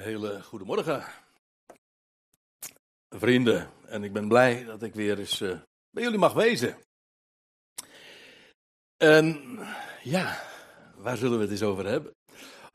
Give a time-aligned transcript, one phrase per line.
[0.00, 1.04] hele goede morgen,
[3.08, 3.70] vrienden.
[3.86, 6.76] En ik ben blij dat ik weer eens uh, bij jullie mag wezen.
[8.96, 9.58] En
[10.02, 10.42] ja,
[10.96, 12.14] waar zullen we het eens over hebben?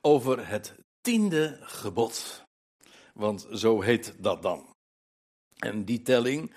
[0.01, 2.43] Over het tiende gebod.
[3.13, 4.73] Want zo heet dat dan.
[5.55, 6.55] En die telling,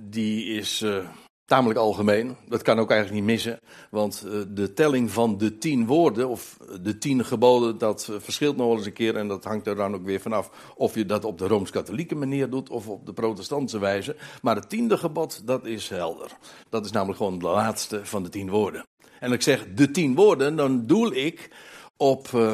[0.00, 1.10] die is uh,
[1.50, 2.36] tamelijk algemeen.
[2.48, 3.60] Dat kan ook eigenlijk niet missen.
[3.90, 8.56] Want uh, de telling van de tien woorden, of de tien geboden, dat uh, verschilt
[8.56, 9.16] nog wel eens een keer.
[9.16, 12.50] En dat hangt er dan ook weer vanaf of je dat op de rooms-katholieke manier
[12.50, 14.16] doet of op de protestantse wijze.
[14.42, 16.30] Maar het tiende gebod, dat is helder.
[16.68, 18.86] Dat is namelijk gewoon de laatste van de tien woorden.
[19.20, 21.50] En ik zeg de tien woorden, dan doel ik
[21.96, 22.52] op uh,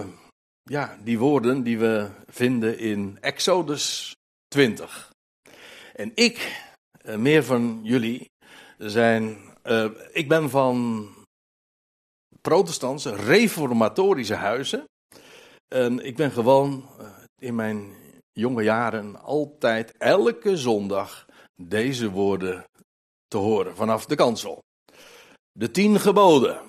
[0.63, 4.15] ja, die woorden die we vinden in Exodus
[4.49, 5.13] 20.
[5.95, 6.65] En ik,
[7.17, 8.35] meer van jullie,
[8.79, 9.39] zijn.
[9.65, 11.09] Uh, ik ben van
[12.41, 14.85] protestantse, reformatorische huizen.
[15.75, 17.07] En ik ben gewoon uh,
[17.39, 17.95] in mijn
[18.33, 21.27] jonge jaren altijd elke zondag
[21.63, 22.65] deze woorden
[23.29, 24.59] te horen vanaf de kansel.
[25.53, 26.61] De tien geboden.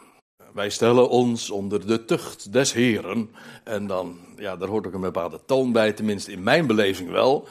[0.53, 3.31] Wij stellen ons onder de tucht des Heren.
[3.63, 7.47] En dan, ja, daar hoort ook een bepaalde toon bij, tenminste in mijn beleving wel.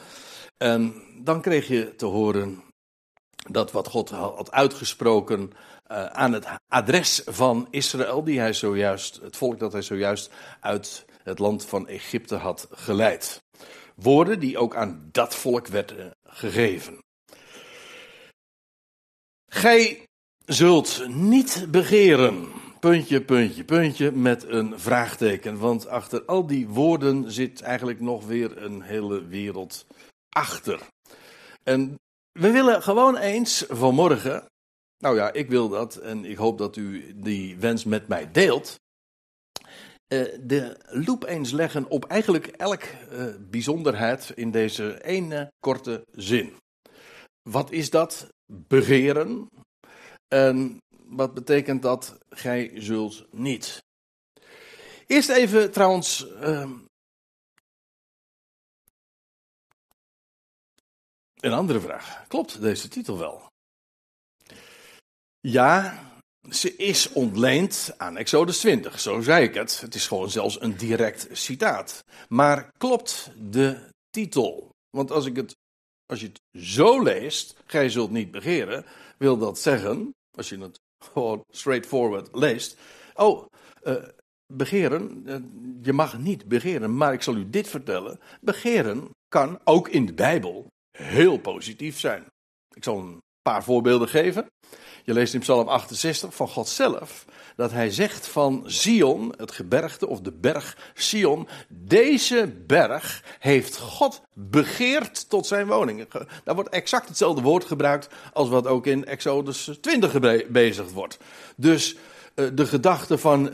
[0.57, 0.93] En
[1.23, 2.63] dan kreeg je te horen
[3.47, 5.51] dat wat God had uitgesproken
[5.91, 11.05] uh, aan het adres van Israël, die hij zojuist, het volk dat hij zojuist uit
[11.23, 13.43] het land van Egypte had geleid.
[13.95, 16.99] Woorden die ook aan dat volk werden gegeven.
[19.51, 20.03] Gij
[20.45, 22.47] zult niet begeren.
[22.79, 25.57] Puntje, puntje, puntje met een vraagteken.
[25.57, 29.85] Want achter al die woorden zit eigenlijk nog weer een hele wereld
[30.29, 30.79] achter.
[31.63, 31.95] En
[32.37, 34.45] we willen gewoon eens vanmorgen,
[34.97, 38.75] nou ja, ik wil dat en ik hoop dat u die wens met mij deelt,
[40.13, 46.53] uh, de loep eens leggen op eigenlijk elk uh, bijzonderheid in deze ene korte zin.
[47.49, 48.27] Wat is dat?
[48.51, 49.47] Begeren.
[50.27, 52.17] En wat betekent dat?
[52.29, 53.77] Gij zult niet.
[55.07, 56.71] Eerst even trouwens uh,
[61.39, 62.25] Een andere vraag.
[62.27, 63.47] Klopt deze titel wel?
[65.39, 66.03] Ja,
[66.49, 69.81] ze is ontleend aan Exodus 20, zo zei ik het.
[69.81, 72.03] Het is gewoon zelfs een direct citaat.
[72.27, 74.69] Maar klopt de titel?
[74.89, 75.55] Want als, ik het,
[76.05, 78.85] als je het zo leest, gij zult niet begeren,
[79.17, 82.77] wil dat zeggen, als je het gewoon straightforward leest,
[83.13, 83.45] oh,
[83.83, 83.95] uh,
[84.53, 85.35] begeren, uh,
[85.81, 88.19] je mag niet begeren, maar ik zal u dit vertellen.
[88.41, 92.25] Begeren kan ook in de Bijbel heel positief zijn.
[92.73, 94.45] Ik zal een paar voorbeelden geven.
[95.03, 97.25] Je leest in Psalm 68 van God zelf
[97.55, 104.21] dat hij zegt van Sion, het gebergte of de berg Sion, deze berg heeft God
[104.33, 106.07] begeerd tot zijn woning.
[106.43, 111.17] Daar wordt exact hetzelfde woord gebruikt als wat ook in Exodus 20 gebezigd wordt.
[111.55, 111.95] Dus
[112.35, 113.51] uh, de gedachte van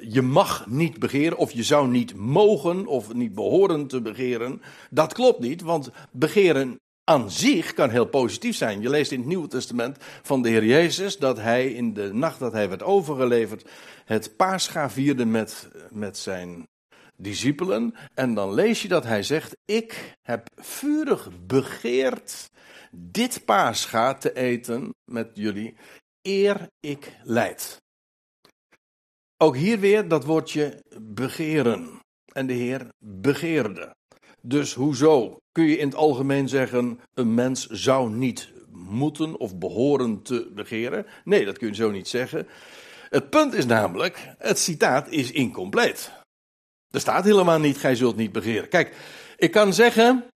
[0.00, 5.12] je mag niet begeren of je zou niet mogen of niet behoren te begeren, dat
[5.12, 6.78] klopt niet, want begeren
[7.10, 8.80] aan zich kan heel positief zijn.
[8.80, 12.38] Je leest in het Nieuwe Testament van de Heer Jezus dat hij in de nacht
[12.38, 13.68] dat hij werd overgeleverd
[14.04, 16.68] het paascha vierde met, met zijn
[17.16, 17.94] discipelen.
[18.14, 22.50] En dan lees je dat hij zegt, ik heb vurig begeerd
[22.90, 25.76] dit paascha te eten met jullie,
[26.22, 27.82] eer ik leid.
[29.36, 32.00] Ook hier weer dat woordje begeren.
[32.32, 33.94] En de Heer begeerde.
[34.48, 40.22] Dus hoezo kun je in het algemeen zeggen: een mens zou niet moeten of behoren
[40.22, 41.06] te begeren?
[41.24, 42.48] Nee, dat kun je zo niet zeggen.
[43.08, 46.12] Het punt is namelijk: het citaat is incompleet.
[46.88, 48.68] Er staat helemaal niet: gij zult niet begeren.
[48.68, 48.96] Kijk,
[49.36, 50.26] ik kan zeggen: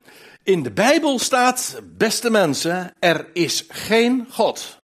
[0.43, 4.77] in de Bijbel staat, beste mensen, er is geen God.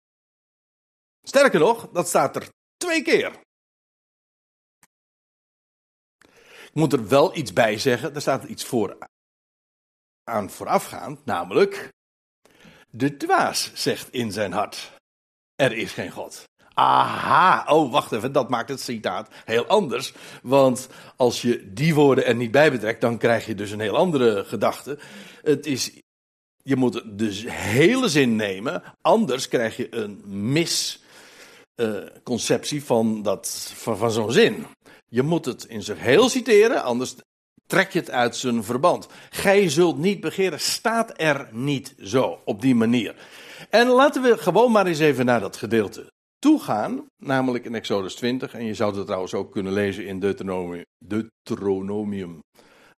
[1.23, 3.43] Sterker nog, dat staat er twee keer.
[6.65, 8.97] Ik moet er wel iets bij zeggen, er staat iets voor
[10.25, 11.93] aan voorafgaand, namelijk
[12.89, 14.91] de dwaas zegt in zijn hart:
[15.55, 16.43] Er is geen God.
[16.73, 20.13] Aha, oh wacht even, dat maakt het citaat heel anders.
[20.41, 23.97] Want als je die woorden er niet bij betrekt, dan krijg je dus een heel
[23.97, 24.99] andere gedachte.
[25.41, 25.91] Het is,
[26.63, 30.21] je moet de hele zin nemen, anders krijg je een
[31.75, 34.65] misconceptie uh, van, dat, van zo'n zin.
[35.05, 37.15] Je moet het in zijn heel citeren, anders
[37.67, 39.07] trek je het uit zijn verband.
[39.29, 43.15] Gij zult niet begeren, staat er niet zo, op die manier.
[43.69, 48.15] En laten we gewoon maar eens even naar dat gedeelte toe gaan, namelijk in Exodus
[48.15, 48.53] 20.
[48.53, 50.83] En je zou het trouwens ook kunnen lezen in Deuteronomium.
[50.97, 52.39] Deuteronomium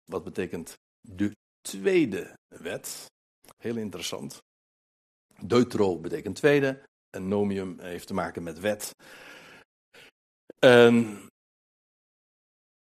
[0.06, 1.32] wat betekent de
[1.62, 3.06] tweede wet.
[3.58, 4.38] Heel interessant.
[5.42, 6.82] Deutero betekent tweede.
[7.10, 8.92] En nomium heeft te maken met wet.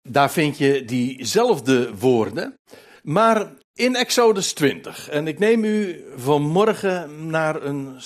[0.09, 2.55] Daar vind je diezelfde woorden.
[3.03, 5.09] Maar in Exodus 20.
[5.09, 7.97] En ik neem u vanmorgen naar een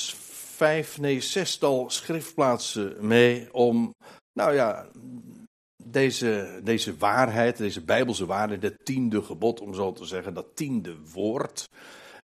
[0.56, 3.94] vijf, nee, zestal schriftplaatsen mee om,
[4.32, 4.86] nou ja,
[5.84, 10.96] deze, deze waarheid, deze bijbelse waarheid, het tiende gebod, om zo te zeggen, dat tiende
[11.12, 11.68] woord,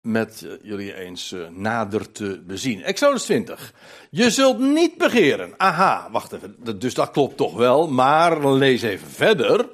[0.05, 2.83] met eh, jullie eens uh, nader te bezien.
[2.83, 3.73] Exodus 20.
[4.11, 5.55] Je zult niet begeren.
[5.57, 6.79] Aha, wacht even.
[6.79, 7.89] Dus dat klopt toch wel.
[7.89, 9.69] Maar lees even verder.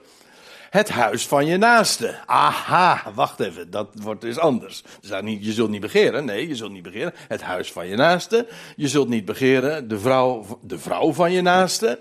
[0.70, 2.18] Het huis van je naaste.
[2.26, 3.70] Aha, wacht even.
[3.70, 4.82] Dat wordt dus anders.
[5.20, 6.24] Niet, je zult niet begeren.
[6.24, 7.12] Nee, je zult niet begeren.
[7.28, 8.46] Het huis van je naaste.
[8.76, 9.88] Je zult niet begeren.
[9.88, 11.98] De vrouw, de vrouw van je naaste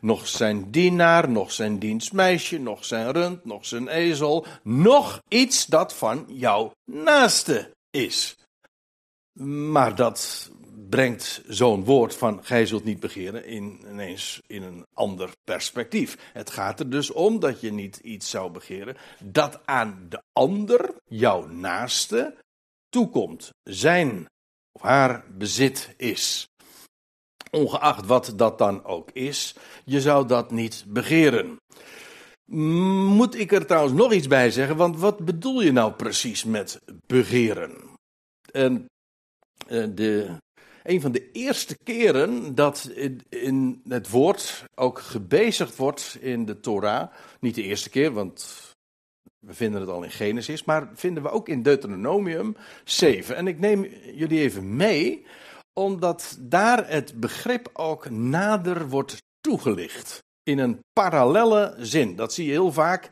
[0.00, 5.94] nog zijn dienaar, nog zijn dienstmeisje, nog zijn rund, nog zijn ezel, nog iets dat
[5.94, 8.36] van jouw naaste is.
[9.38, 10.50] Maar dat
[10.88, 16.30] brengt zo'n woord van gij zult niet begeren in, ineens in een ander perspectief.
[16.32, 20.94] Het gaat er dus om dat je niet iets zou begeren dat aan de ander,
[21.08, 22.36] jouw naaste,
[22.88, 23.50] toekomt.
[23.62, 24.26] Zijn
[24.72, 26.49] of haar bezit is.
[27.50, 29.54] Ongeacht wat dat dan ook is,
[29.84, 31.56] je zou dat niet begeren.
[33.14, 36.80] Moet ik er trouwens nog iets bij zeggen, want wat bedoel je nou precies met
[37.06, 37.76] begeren?
[38.52, 38.86] En
[39.68, 40.36] eh, de,
[40.82, 42.90] een van de eerste keren dat
[43.28, 48.68] in het woord ook gebezigd wordt in de Torah, niet de eerste keer, want
[49.38, 53.36] we vinden het al in Genesis, maar vinden we ook in Deuteronomium 7.
[53.36, 55.24] En ik neem jullie even mee
[55.80, 60.18] omdat daar het begrip ook nader wordt toegelicht.
[60.42, 62.16] In een parallelle zin.
[62.16, 63.10] Dat zie je heel vaak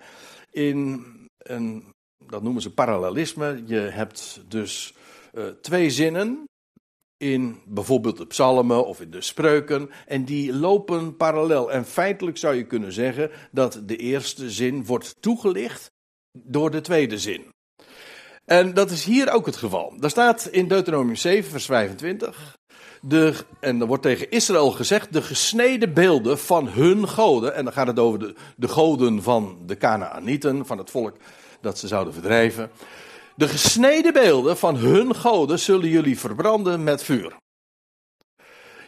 [0.50, 1.04] in
[1.38, 1.92] een,
[2.24, 3.62] dat noemen ze parallelisme.
[3.66, 4.94] Je hebt dus
[5.32, 6.44] uh, twee zinnen
[7.16, 9.90] in bijvoorbeeld de psalmen of in de spreuken.
[10.06, 11.72] En die lopen parallel.
[11.72, 15.90] En feitelijk zou je kunnen zeggen dat de eerste zin wordt toegelicht
[16.38, 17.52] door de tweede zin.
[18.44, 19.94] En dat is hier ook het geval.
[20.00, 22.57] Daar staat in Deuteronomium 7, vers 25.
[23.60, 27.54] En er wordt tegen Israël gezegd: de gesneden beelden van hun goden.
[27.54, 31.16] En dan gaat het over de, de goden van de Canaanieten, van het volk
[31.60, 32.70] dat ze zouden verdrijven.
[33.36, 37.36] De gesneden beelden van hun goden zullen jullie verbranden met vuur.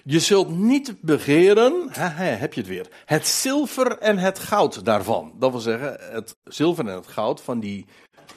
[0.04, 5.32] Je zult niet begeren, heb je het weer, het zilver en het goud daarvan.
[5.38, 7.86] Dat wil zeggen, het zilver en het goud van die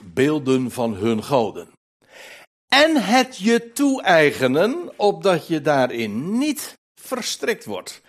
[0.00, 1.73] beelden van hun goden.
[2.82, 8.00] En het je toe-eigenen, opdat je daarin niet verstrikt wordt.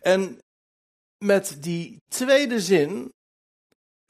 [0.00, 0.38] En
[1.24, 3.12] met die tweede zin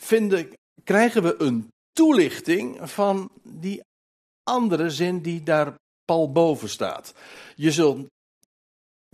[0.02, 0.52] vinden,
[0.84, 3.80] krijgen we een toelichting van die
[4.42, 5.74] andere zin die daar
[6.04, 7.14] pal boven staat.
[7.54, 8.06] Je zult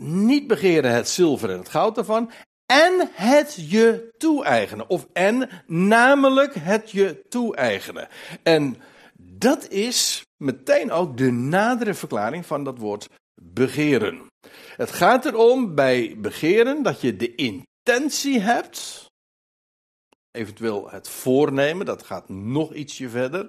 [0.03, 2.31] niet begeren het zilver en het goud ervan.
[2.67, 4.89] En het je toe-eigenen.
[4.89, 8.09] Of en namelijk het je toe-eigenen.
[8.43, 8.83] En
[9.41, 13.09] dat is meteen ook de nadere verklaring van dat woord
[13.43, 14.27] begeren.
[14.77, 19.07] Het gaat erom bij begeren dat je de intentie hebt.
[20.31, 23.49] Eventueel het voornemen, dat gaat nog ietsje verder.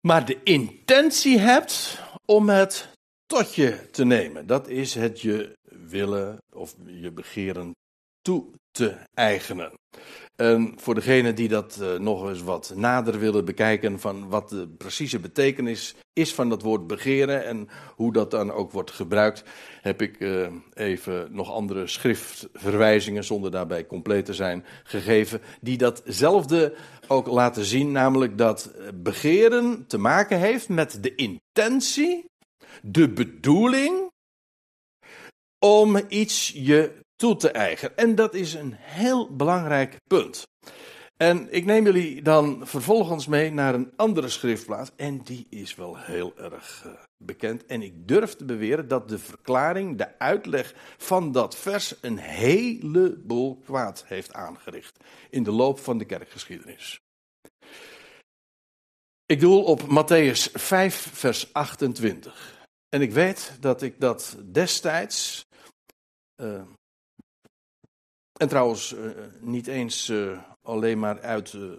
[0.00, 2.92] Maar de intentie hebt om het
[3.26, 4.46] tot je te nemen.
[4.46, 7.72] Dat is het je willen of je begeren
[8.70, 9.72] te eigenen.
[10.36, 14.68] En voor degenen die dat uh, nog eens wat nader willen bekijken van wat de
[14.68, 19.44] precieze betekenis is van dat woord begeren en hoe dat dan ook wordt gebruikt,
[19.80, 26.74] heb ik uh, even nog andere schriftverwijzingen, zonder daarbij compleet te zijn, gegeven, die datzelfde
[27.08, 32.24] ook laten zien, namelijk dat begeren te maken heeft met de intentie,
[32.82, 34.10] de bedoeling
[35.58, 37.96] om iets je toe te eigenen.
[37.96, 40.46] En dat is een heel belangrijk punt.
[41.16, 44.90] En ik neem jullie dan vervolgens mee naar een andere schriftplaats.
[44.96, 47.66] En die is wel heel erg uh, bekend.
[47.66, 51.94] En ik durf te beweren dat de verklaring, de uitleg van dat vers.
[52.00, 54.98] een heleboel kwaad heeft aangericht.
[55.30, 57.00] in de loop van de kerkgeschiedenis.
[59.26, 62.66] Ik doel op Matthäus 5, vers 28.
[62.88, 65.46] En ik weet dat ik dat destijds.
[66.42, 66.62] Uh,
[68.38, 71.72] en trouwens, uh, niet eens uh, alleen maar uit, uh,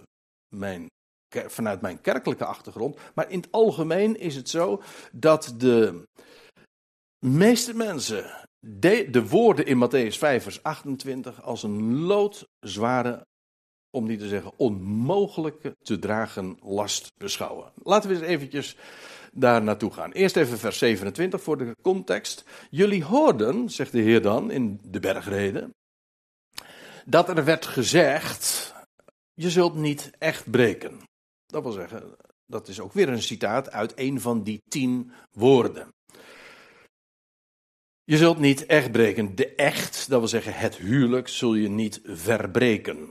[0.48, 0.86] mijn,
[1.28, 6.08] vanuit mijn kerkelijke achtergrond, maar in het algemeen is het zo dat de
[7.18, 13.26] meeste mensen de, de woorden in Matthäus 5, vers 28 als een loodzware
[13.90, 17.72] om niet te zeggen onmogelijke te dragen last beschouwen.
[17.82, 18.76] Laten we eens eventjes
[19.32, 20.12] daar naartoe gaan.
[20.12, 22.44] Eerst even vers 27 voor de context.
[22.70, 25.70] Jullie hoorden, zegt de Heer dan in de bergreden,
[27.10, 28.74] dat er werd gezegd,
[29.34, 31.00] je zult niet echt breken.
[31.46, 35.88] Dat wil zeggen, dat is ook weer een citaat uit een van die tien woorden.
[38.04, 39.34] Je zult niet echt breken.
[39.34, 43.08] De echt, dat wil zeggen het huwelijk, zul je niet verbreken.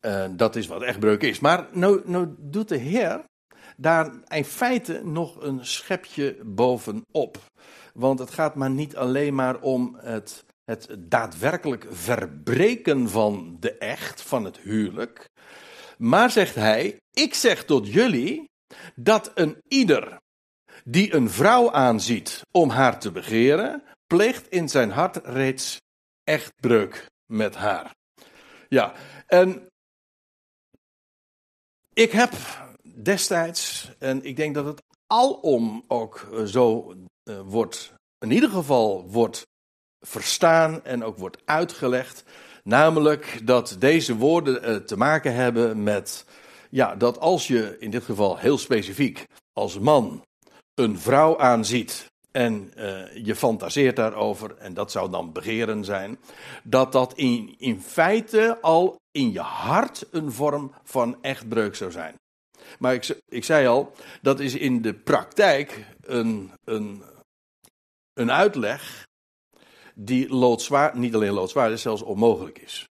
[0.00, 1.40] Uh, dat is wat echtbreuk is.
[1.40, 3.24] Maar nou, nou doet de Heer
[3.76, 7.38] daar in feite nog een schepje bovenop.
[7.94, 14.22] Want het gaat maar niet alleen maar om het, het daadwerkelijk verbreken van de echt,
[14.22, 15.28] van het huwelijk.
[15.98, 18.44] Maar zegt hij, ik zeg tot jullie
[18.94, 20.18] dat een ieder
[20.84, 25.80] die een vrouw aanziet om haar te begeren, pleegt in zijn hart reeds
[26.24, 27.94] echtbreuk met haar.
[28.68, 28.92] Ja,
[29.26, 29.66] en
[31.92, 32.32] ik heb
[32.94, 39.10] destijds, en ik denk dat het alom ook eh, zo uh, wordt, in ieder geval
[39.10, 39.42] wordt
[40.02, 42.24] verstaan en ook wordt uitgelegd,
[42.64, 46.24] namelijk dat deze woorden uh, te maken hebben met,
[46.70, 50.22] ja, dat als je in dit geval heel specifiek als man
[50.74, 56.18] een vrouw aanziet en uh, je fantaseert daarover, en dat zou dan begeren zijn,
[56.64, 62.14] dat dat in, in feite al in je hart een vorm van echtbreuk zou zijn.
[62.78, 63.92] Maar ik, ik zei al,
[64.22, 67.02] dat is in de praktijk een, een,
[68.14, 69.06] een uitleg
[70.04, 72.86] die loodzwaar, niet alleen loodzwaar is, zelfs onmogelijk is.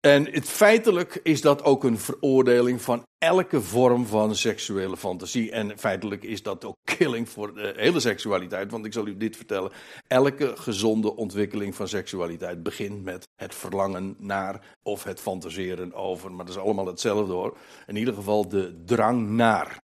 [0.00, 5.50] En het, feitelijk is dat ook een veroordeling van elke vorm van seksuele fantasie.
[5.50, 8.70] En feitelijk is dat ook killing voor de hele seksualiteit.
[8.70, 9.72] Want ik zal u dit vertellen.
[10.06, 16.32] Elke gezonde ontwikkeling van seksualiteit begint met het verlangen naar of het fantaseren over.
[16.32, 17.56] Maar dat is allemaal hetzelfde hoor.
[17.86, 19.80] In ieder geval de drang naar.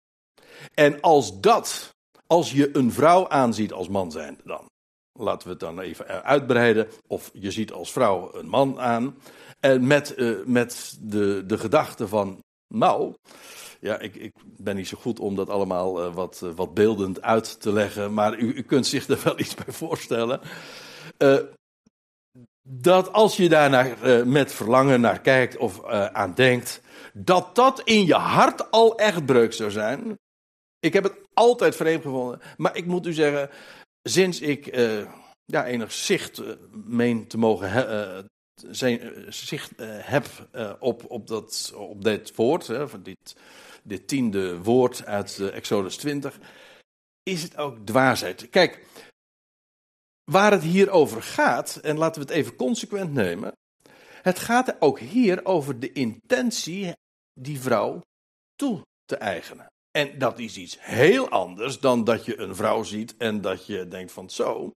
[0.73, 1.89] En als dat,
[2.27, 4.71] als je een vrouw aanziet als man zijn dan.
[5.19, 6.87] Laten we het dan even uitbreiden.
[7.07, 9.15] Of je ziet als vrouw een man aan.
[9.59, 13.13] En met, uh, met de, de gedachte van, nou,
[13.79, 17.21] ja, ik, ik ben niet zo goed om dat allemaal uh, wat, uh, wat beeldend
[17.21, 20.41] uit te leggen, maar u, u kunt zich er wel iets bij voorstellen.
[22.61, 26.81] dat als je daar met verlangen naar kijkt of aan denkt,
[27.13, 30.17] dat dat in je hart al echt breuk zou zijn.
[30.79, 33.49] Ik heb het altijd vreemd gevonden, maar ik moet u zeggen,
[34.03, 34.75] sinds ik
[35.45, 36.41] ja, enig zicht
[36.71, 37.69] meen te mogen
[38.55, 40.27] zijn, eh, zicht uh, heb
[40.79, 43.35] op, op, dat, op dit woord, hè, van dit,
[43.83, 46.39] dit tiende woord uit Exodus 20,
[47.23, 48.49] is het ook dwaasheid.
[48.49, 48.85] Kijk,
[50.31, 53.51] waar het hier over gaat, en laten we het even consequent nemen,
[54.21, 56.93] het gaat ook hier over de intentie
[57.39, 58.01] die vrouw
[58.55, 59.67] toe te eigenen.
[59.97, 63.87] En dat is iets heel anders dan dat je een vrouw ziet en dat je
[63.87, 64.71] denkt van zo.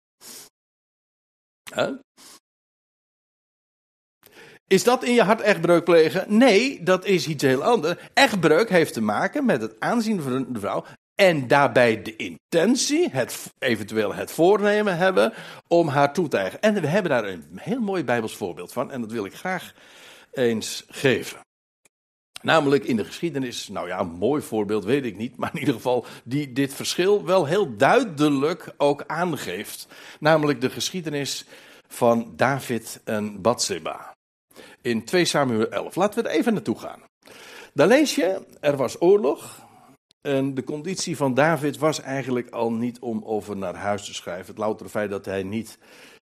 [4.67, 6.37] Is dat in je hart echtbreuk plegen?
[6.37, 7.95] Nee, dat is iets heel anders.
[8.13, 10.85] Echtbreuk heeft te maken met het aanzien van de vrouw.
[11.15, 15.33] En daarbij de intentie, het, eventueel het voornemen hebben
[15.67, 16.61] om haar toe te eigenen.
[16.61, 18.91] En we hebben daar een heel mooi Bijbels voorbeeld van.
[18.91, 19.73] En dat wil ik graag
[20.31, 21.46] eens geven.
[22.41, 25.73] Namelijk in de geschiedenis, nou ja, een mooi voorbeeld weet ik niet, maar in ieder
[25.73, 29.87] geval die dit verschil wel heel duidelijk ook aangeeft.
[30.19, 31.45] Namelijk de geschiedenis
[31.87, 34.15] van David en Bathseba
[34.81, 35.95] in 2 Samuel 11.
[35.95, 37.01] Laten we er even naartoe gaan.
[37.73, 39.65] Daar lees je, er was oorlog.
[40.21, 44.45] En de conditie van David was eigenlijk al niet om over naar huis te schrijven.
[44.45, 45.77] Het loutere feit dat hij niet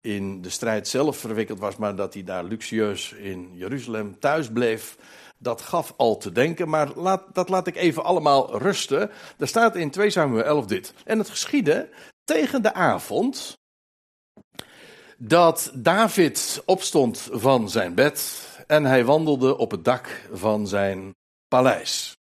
[0.02, 4.98] in de strijd zelf verwikkeld was, maar dat hij daar luxueus in Jeruzalem thuis bleef.
[5.40, 9.12] Dat gaf al te denken, maar laat, dat laat ik even allemaal rusten.
[9.38, 10.94] Er staat in 2 Samuel 11 dit.
[11.06, 11.90] En het geschiedde
[12.24, 13.58] tegen de avond
[15.18, 21.16] dat David opstond van zijn bed en hij wandelde op het dak van zijn
[21.48, 22.18] paleis.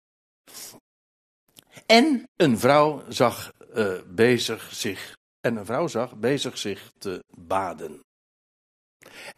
[1.87, 8.01] En een vrouw zag uh, bezig zich en een vrouw zag bezig zich te baden.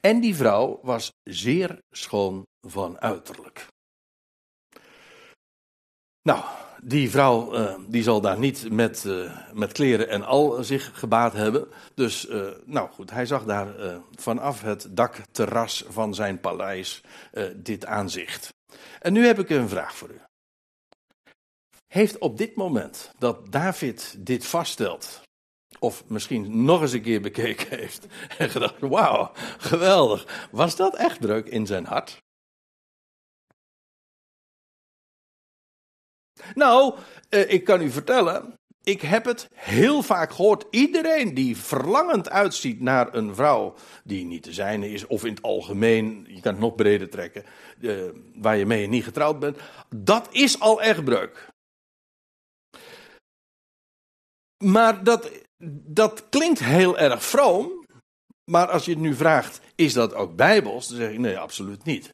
[0.00, 3.66] En die vrouw was zeer schoon van uiterlijk.
[6.22, 6.44] Nou,
[6.82, 11.32] die vrouw uh, die zal daar niet met, uh, met kleren en al zich gebaat
[11.32, 11.68] hebben.
[11.94, 17.00] Dus, uh, nou goed, hij zag daar vanaf het dakterras van zijn paleis
[17.56, 18.54] dit aanzicht.
[19.00, 20.20] En nu heb ik een vraag voor u.
[21.86, 25.22] Heeft op dit moment dat David dit vaststelt,
[25.78, 28.06] Of misschien nog eens een keer bekeken heeft.
[28.38, 30.48] En gedacht: wauw, geweldig.
[30.50, 32.22] Was dat echtbreuk in zijn hart?
[36.54, 36.94] Nou,
[37.28, 38.58] eh, ik kan u vertellen.
[38.82, 40.64] Ik heb het heel vaak gehoord.
[40.70, 45.42] Iedereen die verlangend uitziet naar een vrouw die niet te zijn is, of in het
[45.42, 47.44] algemeen, je kan het nog breder trekken,
[47.80, 49.58] uh, waar je mee niet getrouwd bent,
[49.96, 51.48] dat is al echtbreuk.
[54.64, 55.30] Maar dat,
[55.86, 57.86] dat klinkt heel erg vroom.
[58.44, 60.88] Maar als je het nu vraagt, is dat ook bijbels?
[60.88, 62.10] Dan zeg ik nee, absoluut niet.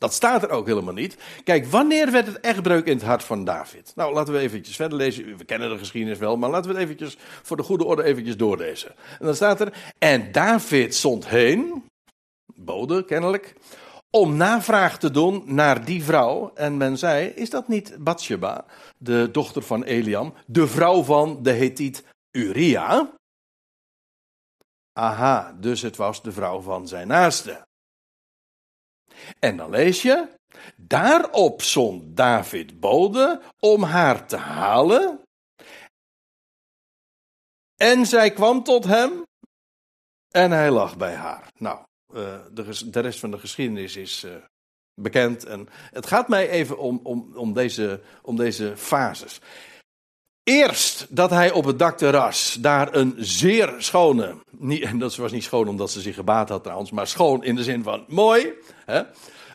[0.00, 1.16] Dat staat er ook helemaal niet.
[1.44, 3.92] Kijk, wanneer werd het echtbreuk in het hart van David?
[3.94, 5.36] Nou, laten we eventjes verder lezen.
[5.36, 8.36] We kennen de geschiedenis wel, maar laten we het eventjes voor de goede orde eventjes
[8.36, 8.94] doorlezen.
[9.18, 11.84] En dan staat er, en David zond heen,
[12.54, 13.54] bode kennelijk,
[14.10, 16.50] om navraag te doen naar die vrouw.
[16.54, 18.64] En men zei, is dat niet Bathsheba,
[18.98, 23.18] de dochter van Eliam, de vrouw van de Hethiet Uria?
[24.92, 27.66] Aha, dus het was de vrouw van zijn naaste.
[29.38, 30.28] En dan lees je,
[30.76, 35.22] daarop zond David bode om haar te halen.
[37.76, 39.24] En zij kwam tot hem
[40.28, 41.52] en hij lag bij haar.
[41.58, 41.78] Nou,
[42.14, 44.34] uh, de, rest van de geschiedenis is uh,
[44.94, 45.44] bekend.
[45.44, 49.40] En het gaat mij even om, om, om, deze, om deze fases.
[50.50, 55.44] Eerst dat hij op het dakterras daar een zeer schone, niet, en dat was niet
[55.44, 58.52] schoon omdat ze zich gebaat had trouwens, maar schoon in de zin van mooi.
[58.84, 59.02] Hè,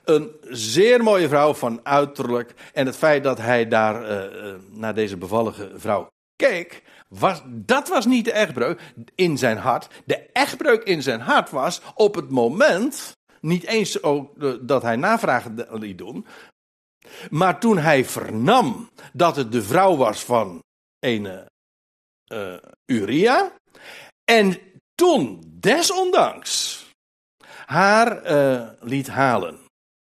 [0.03, 2.53] een zeer mooie vrouw van uiterlijk.
[2.73, 8.05] En het feit dat hij daar uh, naar deze bevallige vrouw keek, was, dat was
[8.05, 8.79] niet de echtbreuk
[9.15, 9.87] in zijn hart.
[10.05, 13.11] De echtbreuk in zijn hart was op het moment,
[13.41, 14.29] niet eens ook
[14.67, 16.25] dat hij navragen liet doen,
[17.29, 20.63] maar toen hij vernam dat het de vrouw was van
[21.05, 21.47] een
[22.31, 23.51] uh, Uria.
[24.23, 24.59] En
[24.95, 26.83] toen, desondanks,
[27.65, 29.59] haar uh, liet halen.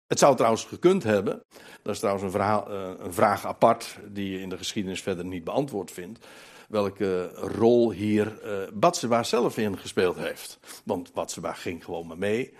[0.07, 1.41] Het zou trouwens gekund hebben.
[1.83, 5.25] Dat is trouwens een, verhaal, uh, een vraag apart die je in de geschiedenis verder
[5.25, 6.27] niet beantwoord vindt.
[6.69, 8.41] Welke rol hier
[8.75, 10.59] Batseba zelf in gespeeld heeft.
[10.85, 12.55] Want Batseba ging gewoon maar mee.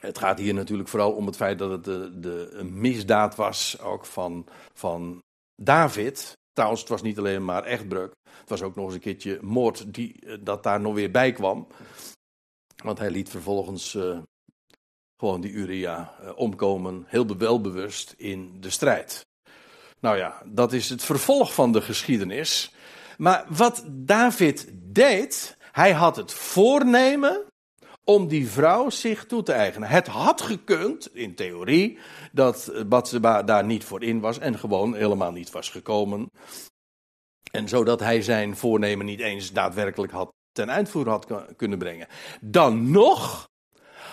[0.00, 4.06] Het gaat hier natuurlijk vooral om het feit dat het de, de, misdaad was, ook
[4.06, 5.22] van, van
[5.62, 6.36] David.
[6.56, 8.14] Trouwens, het was niet alleen maar echtbreuk.
[8.40, 11.32] Het was ook nog eens een keertje moord die, eh, dat daar nog weer bij
[11.32, 11.66] kwam.
[12.84, 14.18] Want hij liet vervolgens uh,
[15.16, 19.26] gewoon die Uria uh, omkomen, heel welbewust in de strijd.
[20.00, 22.74] Nou ja, dat is het vervolg van de geschiedenis.
[23.18, 27.46] Maar wat David deed, hij had het voornemen
[28.10, 29.88] om die vrouw zich toe te eigenen.
[29.88, 31.98] Het had gekund, in theorie,
[32.32, 36.30] dat Batseba daar niet voor in was en gewoon helemaal niet was gekomen.
[37.50, 42.08] En zodat hij zijn voornemen niet eens daadwerkelijk had ten uitvoer had kunnen brengen.
[42.40, 43.48] Dan nog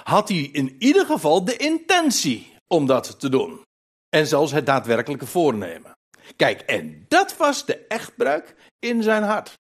[0.03, 3.62] had hij in ieder geval de intentie om dat te doen.
[4.10, 5.91] En zelfs het daadwerkelijke voornemen.
[6.36, 9.53] Kijk, en dat was de echtbruik in zijn hart.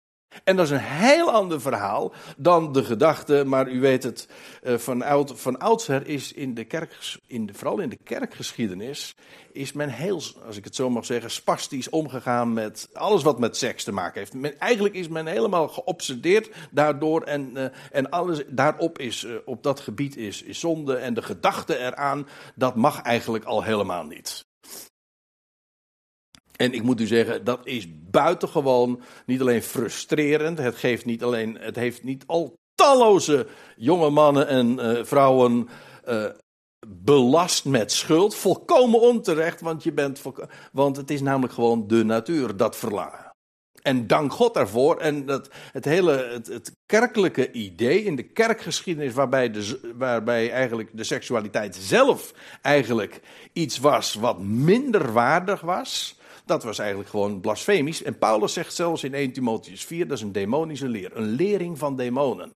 [0.43, 4.27] En dat is een heel ander verhaal dan de gedachte, maar u weet het,
[4.63, 9.15] eh, van, van oudsher is in de kerk, in de, vooral in de kerkgeschiedenis,
[9.51, 13.57] is men heel, als ik het zo mag zeggen, spastisch omgegaan met alles wat met
[13.57, 14.33] seks te maken heeft.
[14.33, 19.63] Men, eigenlijk is men helemaal geobsedeerd daardoor en, uh, en alles daarop is, uh, op
[19.63, 24.45] dat gebied is, is zonde en de gedachte eraan, dat mag eigenlijk al helemaal niet.
[26.57, 30.57] En ik moet u zeggen, dat is buitengewoon niet alleen frustrerend.
[30.57, 35.67] Het, geeft niet alleen, het heeft niet al talloze jonge mannen en uh, vrouwen
[36.07, 36.25] uh,
[36.87, 38.35] belast met schuld.
[38.35, 40.21] Volkomen onterecht, want, je bent,
[40.71, 43.31] want het is namelijk gewoon de natuur, dat verlangen.
[43.81, 44.97] En dank God daarvoor.
[44.97, 50.89] En dat, het hele het, het kerkelijke idee in de kerkgeschiedenis, waarbij, de, waarbij eigenlijk
[50.93, 53.21] de seksualiteit zelf eigenlijk
[53.53, 56.19] iets was wat minder waardig was.
[56.45, 58.03] Dat was eigenlijk gewoon blasfemisch.
[58.03, 61.17] En Paulus zegt zelfs in 1 Timotheus 4, dat is een demonische leer.
[61.17, 62.51] Een lering van demonen.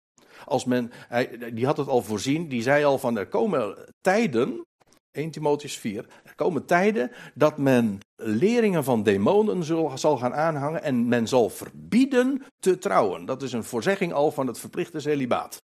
[0.44, 4.64] Als men, hij, die had het al voorzien, die zei al van er komen tijden,
[5.12, 10.82] 1 Timotheus 4, er komen tijden dat men leringen van demonen zal, zal gaan aanhangen
[10.82, 13.24] en men zal verbieden te trouwen.
[13.24, 15.64] Dat is een voorzegging al van het verplichte celibaat.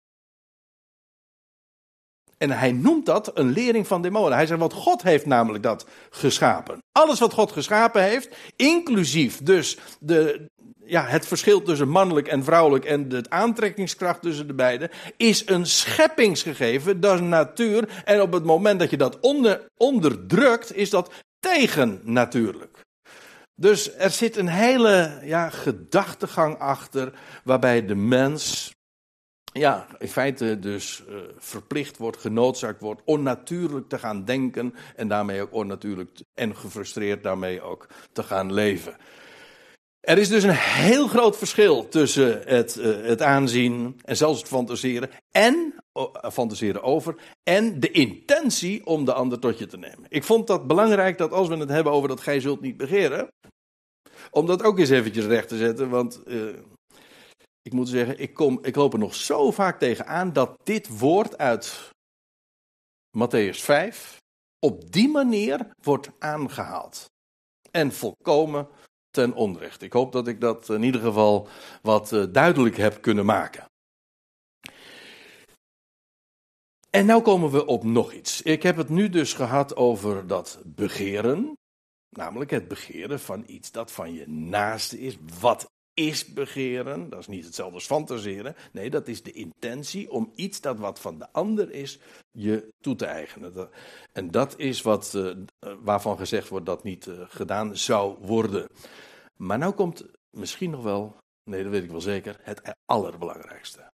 [2.42, 4.37] En hij noemt dat een lering van demonen.
[4.37, 6.79] Hij zegt, want God heeft namelijk dat geschapen.
[6.92, 10.48] Alles wat God geschapen heeft, inclusief dus de,
[10.85, 15.66] ja, het verschil tussen mannelijk en vrouwelijk en de aantrekkingskracht tussen de beiden, is een
[15.66, 17.88] scheppingsgegeven, dat is natuur.
[18.05, 22.81] En op het moment dat je dat onder, onderdrukt, is dat tegennatuurlijk.
[23.55, 27.12] Dus er zit een hele ja, gedachtegang achter
[27.44, 28.72] waarbij de mens
[29.53, 35.43] ja, in feite dus uh, verplicht wordt, genoodzaakt wordt, onnatuurlijk te gaan denken en daarmee
[35.43, 38.97] ook onnatuurlijk en gefrustreerd daarmee ook te gaan leven.
[40.01, 44.49] Er is dus een heel groot verschil tussen het, uh, het aanzien en zelfs het
[44.49, 50.07] fantaseren en uh, fantaseren over en de intentie om de ander tot je te nemen.
[50.09, 53.29] Ik vond dat belangrijk dat als we het hebben over dat gij zult niet begeren,
[54.31, 56.23] om dat ook eens eventjes recht te zetten, want
[57.62, 60.99] ik moet zeggen, ik, kom, ik loop er nog zo vaak tegen aan dat dit
[60.99, 61.90] woord uit
[63.18, 64.18] Matthäus 5
[64.59, 67.11] op die manier wordt aangehaald.
[67.70, 68.68] En volkomen
[69.11, 69.83] ten onrecht.
[69.83, 71.49] Ik hoop dat ik dat in ieder geval
[71.83, 73.64] wat uh, duidelijk heb kunnen maken.
[76.90, 78.42] En nu komen we op nog iets.
[78.42, 81.53] Ik heb het nu dus gehad over dat begeren.
[82.09, 85.18] Namelijk het begeren van iets dat van je naaste is.
[85.40, 85.70] Wat
[86.09, 87.11] is begeren.
[87.11, 88.55] Dat is niet hetzelfde als fantaseren.
[88.73, 91.99] Nee, dat is de intentie om iets dat wat van de ander is,
[92.31, 93.71] je toe te eigenen.
[94.13, 98.69] En dat is wat, uh, waarvan gezegd wordt dat niet uh, gedaan zou worden.
[99.37, 101.17] Maar nou komt misschien nog wel,
[101.51, 103.91] nee dat weet ik wel zeker, het allerbelangrijkste.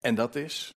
[0.00, 0.70] En dat is,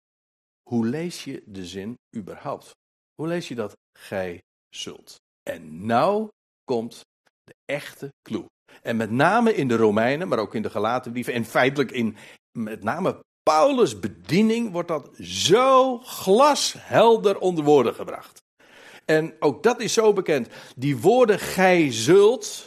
[0.70, 2.72] hoe lees je de zin überhaupt?
[3.15, 5.15] Hoe lees je dat gij zult?
[5.44, 6.30] En nou
[6.63, 7.02] komt
[7.45, 8.45] de echte clue.
[8.81, 11.34] En met name in de Romeinen, maar ook in de gelaten brieven.
[11.34, 12.15] En feitelijk in
[12.51, 18.43] met name Paulus' bediening wordt dat zo glashelder onder woorden gebracht.
[19.05, 20.47] En ook dat is zo bekend.
[20.75, 22.65] Die woorden gij zult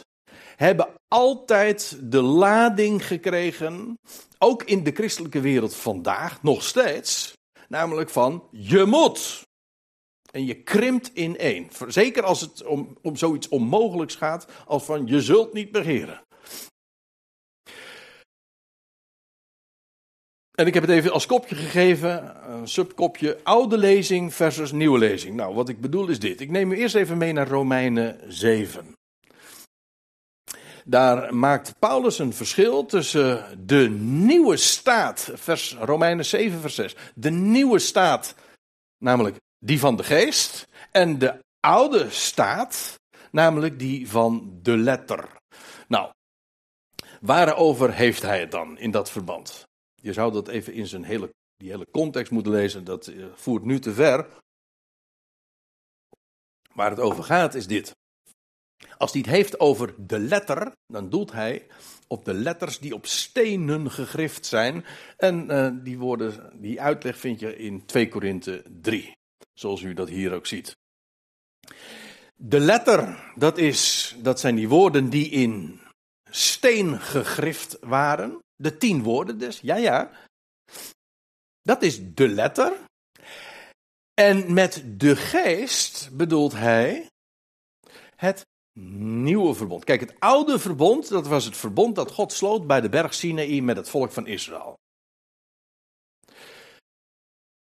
[0.55, 3.99] hebben altijd de lading gekregen,
[4.37, 7.33] ook in de christelijke wereld vandaag nog steeds,
[7.67, 9.47] namelijk van je moet.
[10.31, 11.67] En je krimpt in één.
[11.87, 16.21] Zeker als het om, om zoiets onmogelijks gaat als van je zult niet begeren.
[20.59, 25.35] En ik heb het even als kopje gegeven, een subkopje, oude lezing versus nieuwe lezing.
[25.35, 26.41] Nou, wat ik bedoel is dit.
[26.41, 28.95] Ik neem u eerst even mee naar Romeinen 7.
[30.85, 36.95] Daar maakt Paulus een verschil tussen de nieuwe staat, vers Romeinen 7, vers 6.
[37.15, 38.35] De nieuwe staat,
[38.97, 42.99] namelijk die van de geest, en de oude staat,
[43.31, 45.37] namelijk die van de letter.
[45.87, 46.11] Nou,
[47.21, 49.67] waarover heeft hij het dan in dat verband?
[49.95, 53.63] Je zou dat even in zijn hele, die hele context moeten lezen, dat eh, voert
[53.63, 54.27] nu te ver.
[56.73, 57.97] Waar het over gaat is dit.
[58.97, 61.67] Als hij het heeft over de letter, dan doelt hij
[62.07, 64.85] op de letters die op stenen gegrift zijn.
[65.17, 69.18] En uh, die, woorden, die uitleg vind je in 2 Korinthe 3
[69.59, 70.77] zoals u dat hier ook ziet.
[72.35, 75.81] De letter, dat, is, dat zijn die woorden die in
[76.29, 78.39] steen gegrift waren.
[78.55, 80.11] De tien woorden dus, ja ja.
[81.61, 82.73] Dat is de letter.
[84.13, 87.07] En met de geest bedoelt hij
[88.15, 88.45] het
[89.23, 89.83] nieuwe verbond.
[89.83, 93.61] Kijk, het oude verbond, dat was het verbond dat God sloot bij de berg Sinaï
[93.61, 94.77] met het volk van Israël.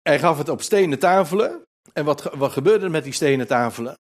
[0.01, 1.63] Hij gaf het op stenen tafelen.
[1.93, 3.97] En wat, wat gebeurde er met die stenen tafelen?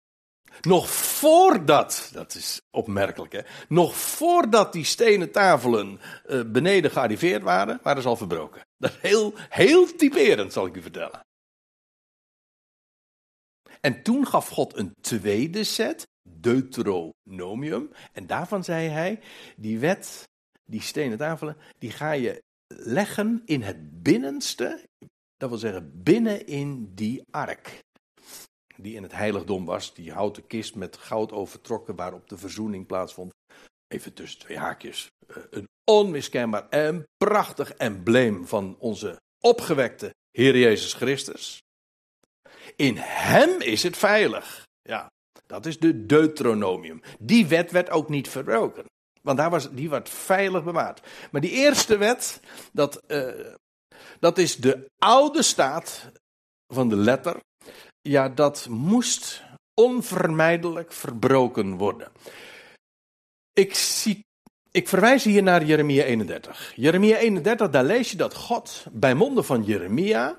[0.61, 7.81] Nog voordat, dat is opmerkelijk hè, nog voordat die stenen tafelen uh, beneden gearriveerd waren,
[7.83, 8.63] waren ze al verbroken.
[8.79, 11.21] Dat is heel, heel typerend, zal ik u vertellen.
[13.81, 19.21] En toen gaf God een tweede set, Deuteronomium, en daarvan zei hij,
[19.57, 20.29] die wet,
[20.65, 24.85] die stenen tafelen, die ga je leggen in het binnenste,
[25.37, 27.85] dat wil zeggen, binnen in die ark.
[28.77, 33.33] Die in het heiligdom was, die houten kist met goud overtrokken waarop de verzoening plaatsvond.
[33.89, 35.09] Even tussen twee haakjes.
[35.27, 41.63] Eh, een onmiskenbaar en prachtig embleem van onze opgewekte Heer Jezus Christus.
[42.77, 44.63] In hem is het veilig.
[44.83, 45.11] Ja,
[45.47, 47.01] dat is de Deuteronomium.
[47.19, 48.85] Die wet werd ook niet verbroken.
[49.23, 51.01] Want daar was, die werd veilig bewaard.
[51.31, 52.41] Maar die eerste wet,
[52.73, 53.55] dat, uh,
[54.21, 56.11] dat is de oude staat
[56.67, 57.41] van de letter.
[58.01, 59.43] Ja, dat moest
[59.75, 62.13] onvermijdelijk verbroken worden.
[63.53, 64.25] Ik, zie,
[64.71, 66.73] ik verwijs hier naar Jeremia 31.
[66.77, 70.39] Jeremia 31, daar lees je dat God bij monden van Jeremia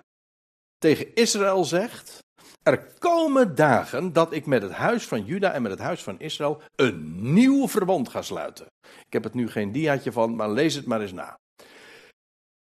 [0.78, 2.24] tegen Israël zegt:
[2.64, 6.20] Er komen dagen dat ik met het huis van Juda en met het huis van
[6.20, 8.66] Israël een nieuw verbond ga sluiten.
[8.82, 11.38] Ik heb het nu geen diaatje van, maar lees het maar eens na.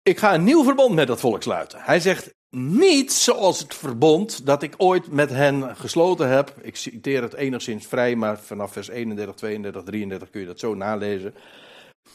[0.04, 1.80] Ik ga een nieuw verbond met dat volk sluiten.
[1.82, 6.56] Hij zegt, niet zoals het verbond dat ik ooit met hen gesloten heb.
[6.62, 10.76] Ik citeer het enigszins vrij, maar vanaf vers 31, 32, 33 kun je dat zo
[10.76, 11.36] nalezen.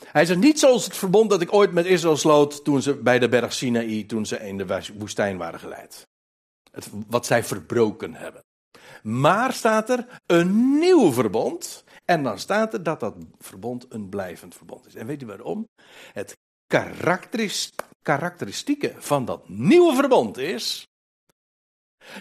[0.04, 3.18] Hij zegt niet zoals het verbond dat ik ooit met Israël sloot toen ze bij
[3.18, 6.06] de berg Sinaï, toen ze in de woestijn waren geleid.
[6.70, 8.44] Het, wat zij verbroken hebben.
[9.02, 11.84] Maar staat er een nieuw verbond.
[12.04, 14.94] En dan staat er dat dat verbond een blijvend verbond is.
[14.94, 15.68] En weet u waarom?
[16.12, 16.36] Het
[18.02, 20.86] karakteristieke van dat nieuwe verbond is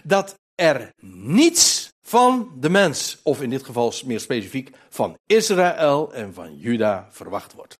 [0.04, 6.34] dat er niets van de mens, of in dit geval meer specifiek van Israël en
[6.34, 7.78] van Juda verwacht wordt.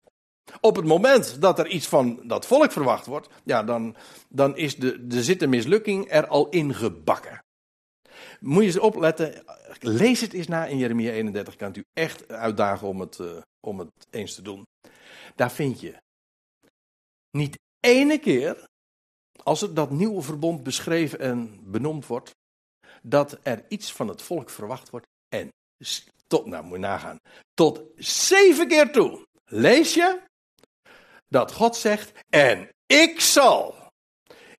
[0.61, 3.95] Op het moment dat er iets van dat volk verwacht wordt, ja, dan,
[4.29, 7.43] dan is de, de zit mislukking er al ingebakken.
[8.39, 9.43] Moet je eens opletten,
[9.79, 13.79] lees het eens na in Jeremia 31, kan u echt uitdagen om het, uh, om
[13.79, 14.63] het eens te doen.
[15.35, 15.95] Daar vind je
[17.31, 18.67] niet ene keer,
[19.43, 22.31] als het dat nieuwe verbond beschreven en benoemd wordt,
[23.01, 25.07] dat er iets van het volk verwacht wordt.
[25.29, 25.49] En
[26.27, 27.17] tot, nou moet je nagaan,
[27.53, 30.21] tot zeven keer toe lees je
[31.27, 33.75] dat God zegt, en ik zal,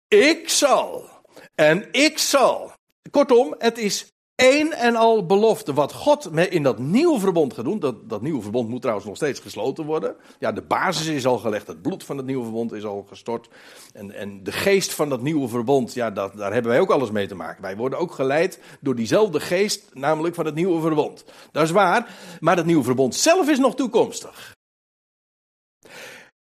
[0.08, 1.08] ik zal,
[1.54, 2.72] en ik zal.
[3.10, 4.08] Kortom, het is
[4.40, 5.72] één en al belofte.
[5.72, 7.78] Wat God in dat nieuwe verbond gaat doen.
[7.78, 10.16] Dat, dat nieuwe verbond moet trouwens nog steeds gesloten worden.
[10.38, 11.66] Ja, de basis is al gelegd.
[11.66, 13.48] Het bloed van het nieuwe verbond is al gestort.
[13.92, 15.94] En, en de geest van dat nieuwe verbond.
[15.94, 17.62] Ja, dat, daar hebben wij ook alles mee te maken.
[17.62, 19.94] Wij worden ook geleid door diezelfde geest.
[19.94, 21.24] Namelijk van het nieuwe verbond.
[21.52, 22.16] Dat is waar.
[22.40, 24.54] Maar het nieuwe verbond zelf is nog toekomstig.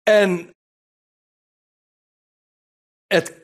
[0.03, 0.49] En
[3.07, 3.41] het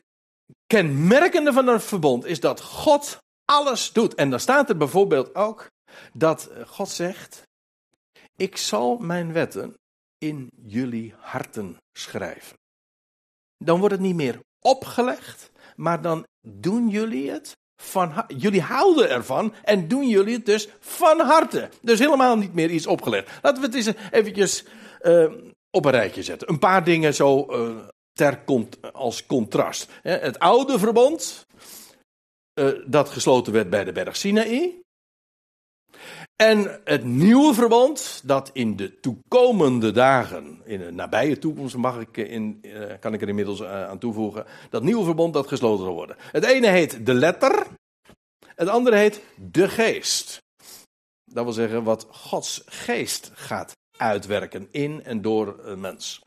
[0.66, 4.14] kenmerkende van een verbond is dat God alles doet.
[4.14, 5.70] En dan staat er bijvoorbeeld ook
[6.12, 7.42] dat God zegt:
[8.36, 9.74] Ik zal mijn wetten
[10.18, 12.56] in jullie harten schrijven.
[13.58, 19.54] Dan wordt het niet meer opgelegd, maar dan doen jullie het van Jullie houden ervan
[19.62, 21.68] en doen jullie het dus van harte.
[21.82, 23.30] Dus helemaal niet meer iets opgelegd.
[23.42, 24.64] Laten we het eens
[25.02, 25.32] uh,
[25.70, 26.48] op een rijtje zetten.
[26.48, 27.76] Een paar dingen zo uh,
[28.12, 28.44] ter
[28.92, 29.90] als contrast.
[30.02, 31.46] Het oude verbond,
[32.60, 34.80] uh, dat gesloten werd bij de berg Sinaï.
[36.36, 42.16] En het nieuwe verbond, dat in de toekomende dagen, in de nabije toekomst mag ik
[42.16, 46.16] in, uh, kan ik er inmiddels aan toevoegen, dat nieuwe verbond dat gesloten zal worden.
[46.18, 47.66] Het ene heet de letter,
[48.54, 50.42] het andere heet de geest.
[51.24, 56.22] Dat wil zeggen wat Gods geest gaat uitwerken in en door een mens.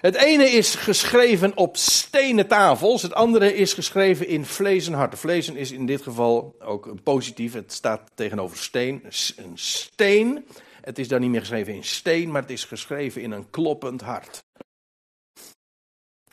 [0.00, 5.18] Het ene is geschreven op stenen tafels, het andere is geschreven in vlees en hart.
[5.18, 9.04] Vlees is in dit geval ook een positief, het staat tegenover steen.
[9.36, 10.46] Een steen,
[10.80, 14.00] het is dan niet meer geschreven in steen, maar het is geschreven in een kloppend
[14.00, 14.42] hart.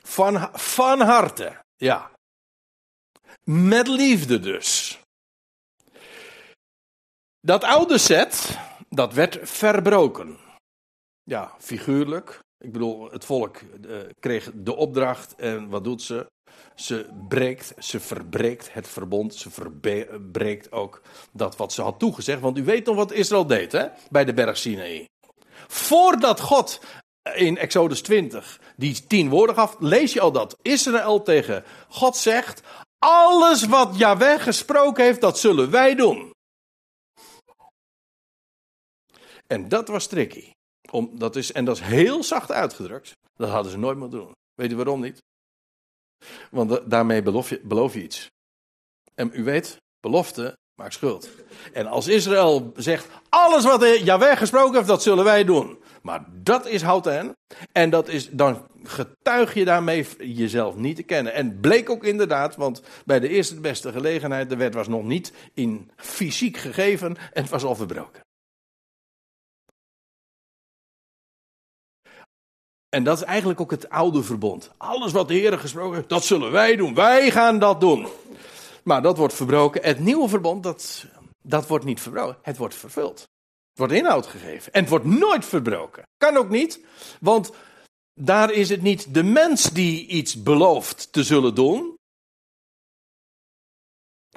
[0.04, 2.12] Van, van harte, ja.
[3.44, 5.00] Met liefde dus.
[7.40, 8.58] Dat oude set,
[8.90, 10.38] dat werd verbroken.
[11.24, 12.46] Ja, figuurlijk.
[12.60, 16.28] Ik bedoel, het volk uh, kreeg de opdracht en wat doet ze?
[16.76, 22.42] Ze breekt, ze verbreekt het verbond, ze verbreekt ook dat wat ze had toegezegd.
[22.42, 23.88] Want u weet nog wat Israël deed hè?
[24.10, 25.06] bij de berg Sinaï.
[25.68, 26.80] Voordat God
[27.36, 32.62] in Exodus 20 die tien woorden gaf, lees je al dat Israël tegen God zegt:
[33.00, 36.32] Alles wat Yahweh gesproken heeft, dat zullen wij doen.
[39.48, 40.52] En dat was tricky.
[40.92, 43.12] Om, dat is, en dat is heel zacht uitgedrukt.
[43.36, 44.32] Dat hadden ze nooit moeten doen.
[44.56, 45.24] Weet u waarom niet?
[46.52, 48.30] Want daarmee beloof je, beloof je iets.
[49.16, 51.30] En u weet, belofte maakt schuld.
[51.74, 55.78] En als Israël zegt, alles wat Jaweh gesproken heeft, dat zullen wij doen.
[56.02, 57.34] Maar dat is houten.
[57.72, 61.34] En dat is, dan getuig je daarmee jezelf niet te kennen.
[61.34, 65.34] En bleek ook inderdaad, want bij de eerste beste gelegenheid, de wet was nog niet
[65.54, 68.27] in fysiek gegeven en het was al verbroken.
[72.98, 74.72] En dat is eigenlijk ook het oude verbond.
[74.78, 76.94] Alles wat de Heer gesproken heeft, dat zullen wij doen.
[76.94, 78.08] Wij gaan dat doen.
[78.84, 79.84] Maar dat wordt verbroken.
[79.84, 81.06] Het nieuwe verbond, dat,
[81.44, 82.38] dat wordt niet verbroken.
[82.42, 83.20] Het wordt vervuld.
[83.20, 84.74] Het wordt inhoud gegeven.
[84.74, 86.04] En het wordt nooit verbroken.
[86.18, 86.86] Kan ook niet,
[87.20, 87.52] want
[88.14, 91.97] daar is het niet de mens die iets belooft te zullen doen.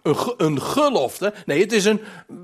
[0.03, 1.35] Een, een gelofte.
[1.47, 2.01] Nee, het is een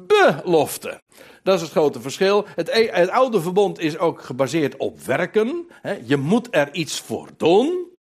[0.07, 1.03] belofte.
[1.42, 2.47] Dat is het grote verschil.
[2.49, 5.69] Het, e- het oude verbond is ook gebaseerd op werken.
[6.05, 7.95] Je moet er iets voor doen.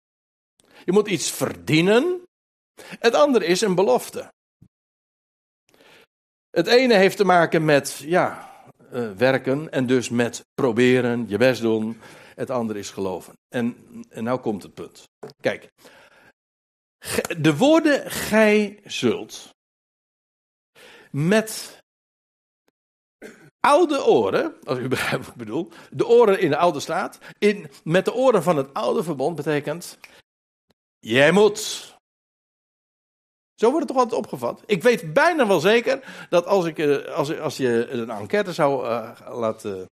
[0.85, 2.21] Je moet iets verdienen.
[2.81, 4.31] Het andere is een belofte.
[6.49, 8.51] Het ene heeft te maken met ja,
[8.93, 11.99] uh, werken en dus met proberen, je best doen.
[12.35, 13.33] Het andere is geloven.
[13.55, 13.75] En,
[14.09, 15.03] en nou komt het punt.
[15.41, 15.69] Kijk,
[17.37, 19.49] De woorden gij zult.
[21.11, 21.81] Met
[23.59, 27.69] oude oren, als u begrijpt wat ik bedoel, de oren in de oude staat, in,
[27.83, 29.97] met de oren van het oude verbond betekent,
[30.99, 31.91] jij moet.
[33.55, 34.63] Zo wordt het toch altijd opgevat.
[34.65, 38.85] Ik weet bijna wel zeker dat als, ik, eh, als, als je een enquête zou
[38.85, 39.85] uh, laten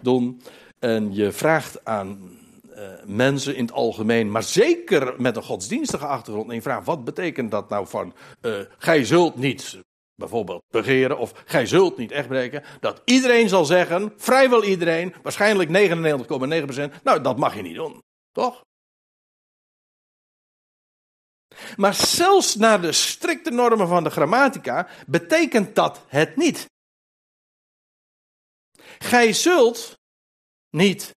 [0.00, 0.42] doen
[0.78, 2.40] en je vraagt aan
[2.82, 7.04] uh, mensen in het algemeen, maar zeker met een godsdienstige achtergrond, en je vraagt wat
[7.04, 9.80] betekent dat nou van, uh, gij zult niet
[10.14, 15.70] bijvoorbeeld begeren of gij zult niet echt breken, dat iedereen zal zeggen, vrijwel iedereen, waarschijnlijk
[15.70, 18.64] 99,9%, nou dat mag je niet doen, toch?
[21.76, 26.70] Maar zelfs naar de strikte normen van de grammatica betekent dat het niet.
[28.98, 29.98] Gij zult
[30.70, 31.14] niet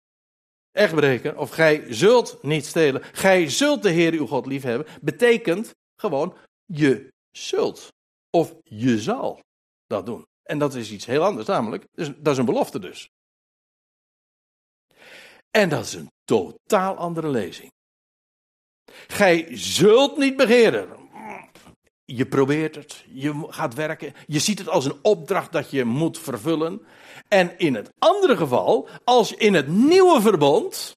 [0.76, 5.74] echt breken, of gij zult niet stelen, gij zult de Heer uw God liefhebben, betekent
[6.00, 7.92] gewoon je zult.
[8.30, 9.40] Of je zal
[9.86, 10.24] dat doen.
[10.42, 13.08] En dat is iets heel anders, namelijk, dus, dat is een belofte dus.
[15.50, 17.70] En dat is een totaal andere lezing.
[19.06, 21.05] Gij zult niet begeren.
[22.08, 26.18] Je probeert het, je gaat werken, je ziet het als een opdracht dat je moet
[26.18, 26.80] vervullen.
[27.28, 30.96] En in het andere geval, als in het nieuwe verbond,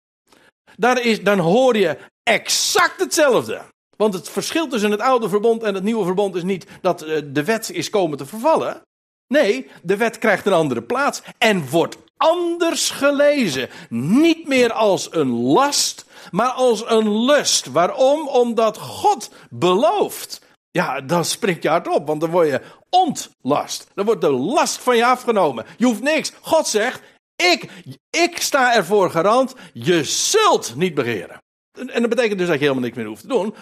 [0.76, 3.62] daar is, dan hoor je exact hetzelfde.
[3.98, 7.22] Want het verschil tussen het oude verbond en het nieuwe verbond is niet dat eh,
[7.26, 8.82] de wet is komen te vervallen.
[9.28, 13.70] Nee, de wet krijgt een andere plaats en wordt anders gelezen.
[13.90, 17.72] Niet meer als een last, maar als een lust.
[17.72, 18.28] Waarom?
[18.28, 20.42] Omdat God belooft.
[20.72, 23.88] Ja, dan spreek je hardop, want dan word je ontlast.
[23.94, 25.66] Dan wordt de last van je afgenomen.
[25.78, 26.32] Je hoeft niks.
[26.42, 27.02] God zegt,
[27.36, 27.70] ik,
[28.10, 31.42] ik sta ervoor garant, je zult niet begeren.
[31.72, 33.56] En dat betekent dus dat je helemaal niks meer hoeft te doen.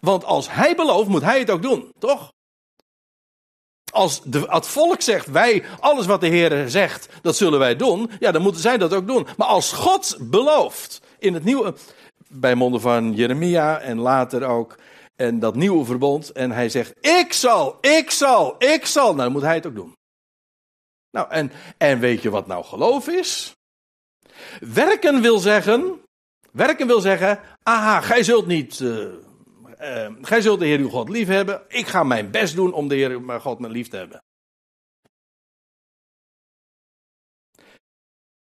[0.00, 2.32] Want als hij belooft, moet hij het ook doen, toch?
[3.92, 8.10] Als de, het volk zegt, wij, alles wat de Heer zegt, dat zullen wij doen.
[8.18, 9.26] Ja, dan moeten zij dat ook doen.
[9.36, 11.74] Maar als God belooft, in het nieuwe,
[12.28, 14.76] bij monden van Jeremia en later ook,
[15.20, 19.32] en dat nieuwe verbond, en hij zegt, ik zal, ik zal, ik zal, nou dan
[19.32, 19.96] moet hij het ook doen.
[21.10, 23.56] Nou, en, en weet je wat nou geloof is?
[24.60, 26.00] Werken wil zeggen,
[26.52, 29.14] werken wil zeggen, aha, gij zult niet, uh,
[30.22, 31.64] gij zult de Heer uw God lief hebben.
[31.68, 34.22] Ik ga mijn best doen om de Heer mijn God mijn lief te hebben.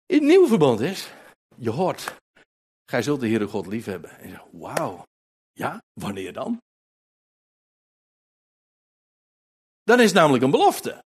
[0.07, 1.13] In het nieuwe verband is,
[1.57, 2.17] je hoort,
[2.85, 4.11] gij zult de Heer uw God lief hebben.
[4.11, 5.05] En je zegt, wauw,
[5.53, 6.63] ja, wanneer dan?
[9.85, 11.05] Dan is het namelijk een belofte.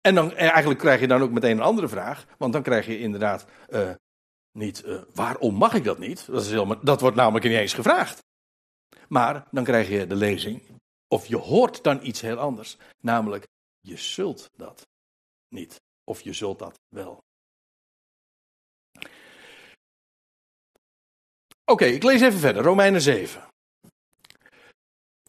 [0.00, 2.26] En dan, eh, eigenlijk krijg je dan ook meteen een andere vraag.
[2.38, 3.90] Want dan krijg je inderdaad uh,
[4.52, 6.26] niet, uh, waarom mag ik dat niet?
[6.26, 6.50] Dat, is
[6.82, 8.24] dat wordt namelijk niet eens gevraagd.
[9.08, 10.62] Maar dan krijg je de lezing,
[11.08, 12.76] of je hoort dan iets heel anders.
[13.00, 13.46] Namelijk,
[13.80, 14.86] je zult dat
[15.48, 15.80] niet.
[16.04, 17.22] Of je zult dat wel.
[21.64, 22.62] Oké, ik lees even verder.
[22.62, 23.48] Romeinen 7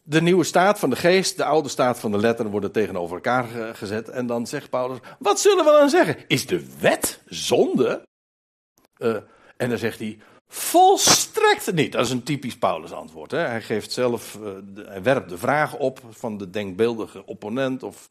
[0.02, 3.74] de nieuwe staat van de geest, de oude staat van de letter worden tegenover elkaar
[3.74, 4.08] gezet.
[4.08, 6.16] En dan zegt Paulus: Wat zullen we dan zeggen?
[6.26, 8.02] Is de wet zonde?
[8.98, 9.16] Uh,
[9.56, 11.92] en dan zegt hij: Volstrekt niet.
[11.92, 13.30] Dat is een typisch Paulus antwoord.
[13.30, 13.38] Hè?
[13.38, 14.38] Hij geeft zelf,
[14.74, 18.08] de, hij werpt de vraag op van de denkbeeldige opponent of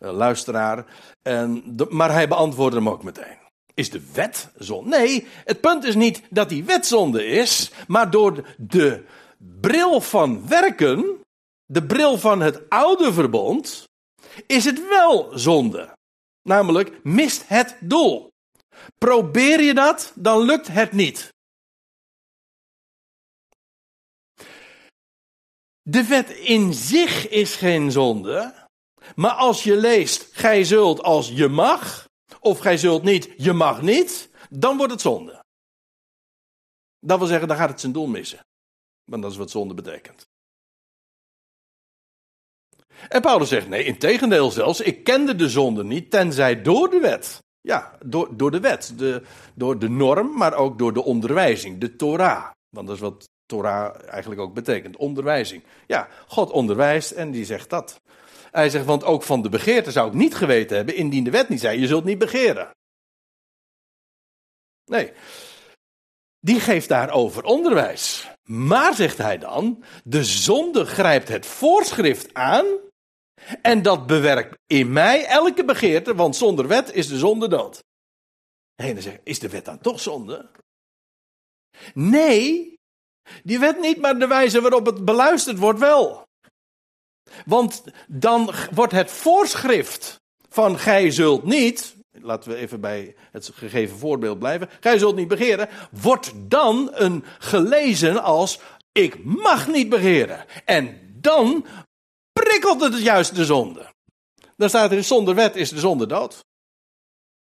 [0.00, 0.84] uh, luisteraar.
[1.22, 3.38] En maar hij beantwoordt hem ook meteen.
[3.74, 4.88] Is de wet zonde?
[4.88, 9.04] Nee, het punt is niet dat die wet zonde is, maar door de
[9.60, 11.24] bril van werken
[11.66, 13.84] de bril van het oude verbond,
[14.46, 15.92] is het wel zonde.
[16.42, 18.28] Namelijk, mist het doel.
[18.98, 21.34] Probeer je dat, dan lukt het niet.
[25.82, 28.66] De wet in zich is geen zonde.
[29.14, 32.08] Maar als je leest, gij zult als je mag,
[32.40, 35.44] of gij zult niet, je mag niet, dan wordt het zonde.
[36.98, 38.40] Dat wil zeggen, dan gaat het zijn doel missen.
[39.04, 40.26] Want dat is wat zonde betekent.
[43.08, 47.00] En Paulus zegt, nee, in tegendeel zelfs, ik kende de zonde niet, tenzij door de
[47.00, 47.42] wet.
[47.60, 49.22] Ja, door, door de wet, de,
[49.54, 52.50] door de norm, maar ook door de onderwijzing, de Torah.
[52.68, 55.62] Want dat is wat Torah eigenlijk ook betekent, onderwijzing.
[55.86, 58.00] Ja, God onderwijst en die zegt dat.
[58.50, 61.48] Hij zegt, want ook van de begeerte zou ik niet geweten hebben, indien de wet
[61.48, 62.70] niet zei, je zult niet begeren.
[64.84, 65.12] Nee,
[66.40, 68.30] die geeft daarover onderwijs.
[68.42, 72.66] Maar, zegt hij dan, de zonde grijpt het voorschrift aan
[73.62, 77.84] en dat bewerkt in mij elke begeerte, want zonder wet is de zonde dood.
[78.74, 80.50] En dan zegt, is de wet dan toch zonde?
[81.94, 82.76] Nee,
[83.42, 86.24] Die wet niet, maar de wijze waarop het beluisterd wordt wel.
[87.44, 93.98] Want dan wordt het voorschrift van gij zult niet, laten we even bij het gegeven
[93.98, 98.60] voorbeeld blijven, gij zult niet begeren, wordt dan een gelezen als
[98.92, 100.44] ik mag niet begeren.
[100.64, 101.66] En dan
[102.42, 103.86] prikkelt het juist de zonde.
[104.56, 106.44] Dan staat er zonder wet is de zonde dood.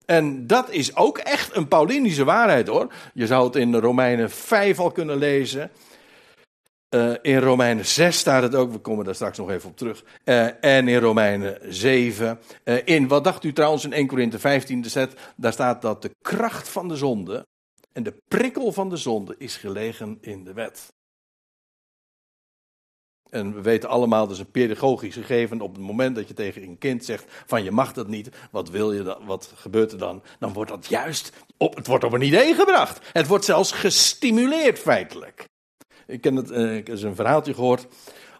[0.05, 2.93] En dat is ook echt een Paulinische waarheid hoor.
[3.13, 5.71] Je zou het in Romeinen 5 al kunnen lezen.
[6.95, 10.03] Uh, in Romeinen 6 staat het ook, we komen daar straks nog even op terug.
[10.25, 12.39] Uh, en in Romeinen 7.
[12.63, 16.01] Uh, eh, in, wat dacht u trouwens in 1 Korinthe 15 zet, daar staat dat
[16.01, 17.45] de kracht van de zonde
[17.93, 20.93] en de prikkel van de zonde is gelegen in de wet.
[23.31, 25.61] En we weten allemaal, dat is een pedagogisch gegeven.
[25.61, 28.69] Op het moment dat je tegen een kind zegt van je mag dat niet, wat
[28.69, 30.23] wil je dan, wat gebeurt er dan?
[30.39, 33.09] Dan wordt dat juist, op, het wordt op een idee gebracht.
[33.13, 35.45] Het wordt zelfs gestimuleerd feitelijk.
[36.07, 37.87] Ik, ken het, uh, ik heb een verhaaltje gehoord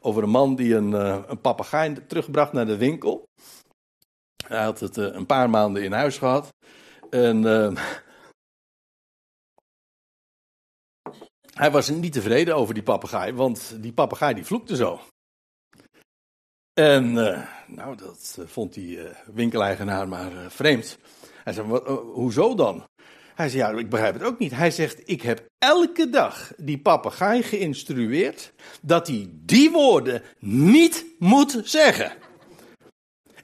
[0.02, 3.24] over een man die een, uh, een papegaai terugbracht naar de winkel.
[4.48, 6.54] Hij had het uh, een paar maanden in huis gehad.
[7.10, 7.44] En
[11.54, 15.00] Hij was niet tevreden over die papegaai, want die papegaai die vloekte zo.
[16.74, 20.98] En uh, nou, dat uh, vond die uh, winkeleigenaar maar vreemd.
[21.44, 21.68] Hij zei,
[22.14, 22.88] hoezo dan?
[23.36, 24.52] Hij zei, ja, ik begrijp het ook niet.
[24.52, 31.62] Hij zegt, ik heb elke dag die papegaai geïnstrueerd dat hij die woorden niet moet
[31.64, 32.18] zeggen.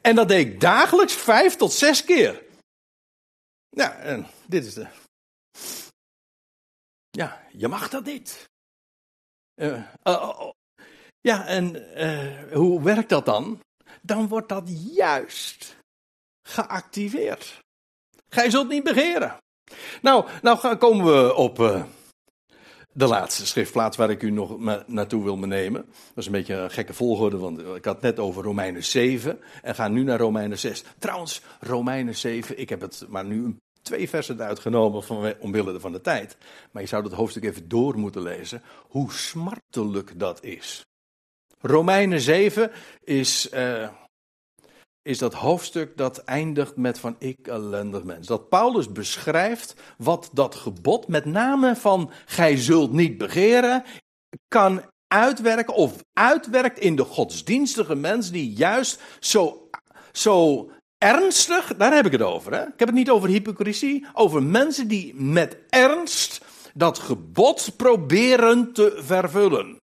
[0.01, 2.43] En dat deed ik dagelijks vijf tot zes keer.
[3.69, 4.87] Ja, en dit is de
[7.17, 8.49] ja, je mag dat niet.
[9.55, 10.51] Uh, uh,
[11.21, 13.59] ja, en uh, hoe werkt dat dan?
[14.01, 15.77] Dan wordt dat juist
[16.41, 17.59] geactiveerd.
[18.29, 19.37] Gij zult niet begeren.
[20.01, 21.57] Nou, nou komen we op
[22.93, 25.85] de laatste schriftplaats waar ik u nog naartoe wil nemen.
[25.85, 29.75] Dat is een beetje een gekke volgorde, want ik had net over Romeinen 7 en
[29.75, 30.83] ga nu naar Romeinen 6.
[30.99, 35.91] Trouwens, Romeinen 7, ik heb het maar nu een twee versen uitgenomen van, omwille van
[35.91, 36.37] de tijd.
[36.71, 38.61] Maar je zou dat hoofdstuk even door moeten lezen.
[38.87, 40.85] Hoe smartelijk dat is.
[41.59, 42.71] Romeinen 7
[43.03, 43.89] is, uh,
[45.01, 48.27] is dat hoofdstuk dat eindigt met van ik ellendig mens.
[48.27, 53.83] Dat Paulus beschrijft wat dat gebod, met name van gij zult niet begeren,
[54.47, 59.69] kan uitwerken of uitwerkt in de godsdienstige mens die juist zo,
[60.11, 62.53] zo ernstig, daar heb ik het over.
[62.53, 62.61] Hè?
[62.61, 66.41] Ik heb het niet over hypocrisie, over mensen die met ernst
[66.73, 69.77] dat gebod proberen te vervullen.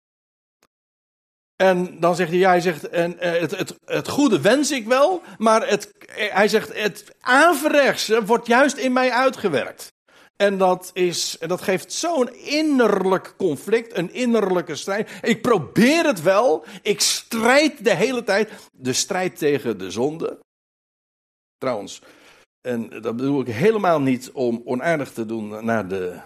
[1.56, 4.88] En dan zegt hij, ja, hij zegt, en, eh, het, het, het goede wens ik
[4.88, 9.94] wel, maar het, hij zegt, het averechtse wordt juist in mij uitgewerkt.
[10.36, 15.10] En dat, is, en dat geeft zo'n innerlijk conflict, een innerlijke strijd.
[15.22, 18.50] Ik probeer het wel, ik strijd de hele tijd.
[18.72, 20.40] De strijd tegen de zonde,
[21.62, 22.02] Trouwens,
[22.62, 26.20] en dat bedoel ik helemaal niet om onaardig te doen naar de,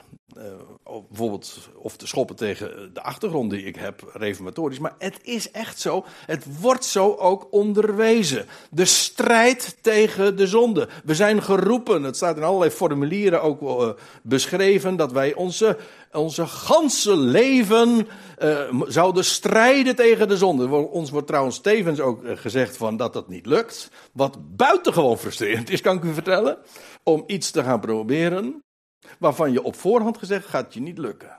[1.09, 4.79] bijvoorbeeld, of te schoppen tegen de achtergrond die ik heb, reformatorisch.
[4.79, 8.45] Maar het is echt zo, het wordt zo ook onderwezen.
[8.69, 10.87] De strijd tegen de zonde.
[11.03, 13.89] We zijn geroepen, het staat in allerlei formulieren ook uh,
[14.23, 15.77] beschreven, dat wij onze
[16.11, 18.07] onze ganse leven
[18.87, 20.75] zouden strijden tegen de zonde.
[20.75, 23.89] Ons wordt trouwens tevens ook eh, gezegd van dat dat niet lukt.
[24.13, 26.57] Wat buitengewoon frustrerend is, kan ik u vertellen.
[27.03, 28.63] Om iets te gaan proberen
[29.19, 31.35] waarvan je op voorhand gezegd gaat je niet lukken.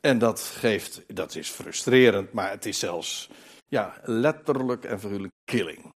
[0.00, 3.30] En dat geeft, dat is frustrerend, maar het is zelfs
[3.66, 5.92] ja, letterlijk en figuurlijk killing.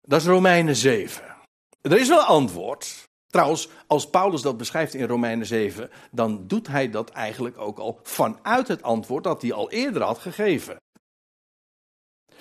[0.00, 1.36] Dat is Romeinen 7.
[1.80, 3.04] Er is wel antwoord.
[3.26, 8.00] Trouwens, als Paulus dat beschrijft in Romeinen 7, dan doet hij dat eigenlijk ook al
[8.02, 10.76] vanuit het antwoord dat hij al eerder had gegeven.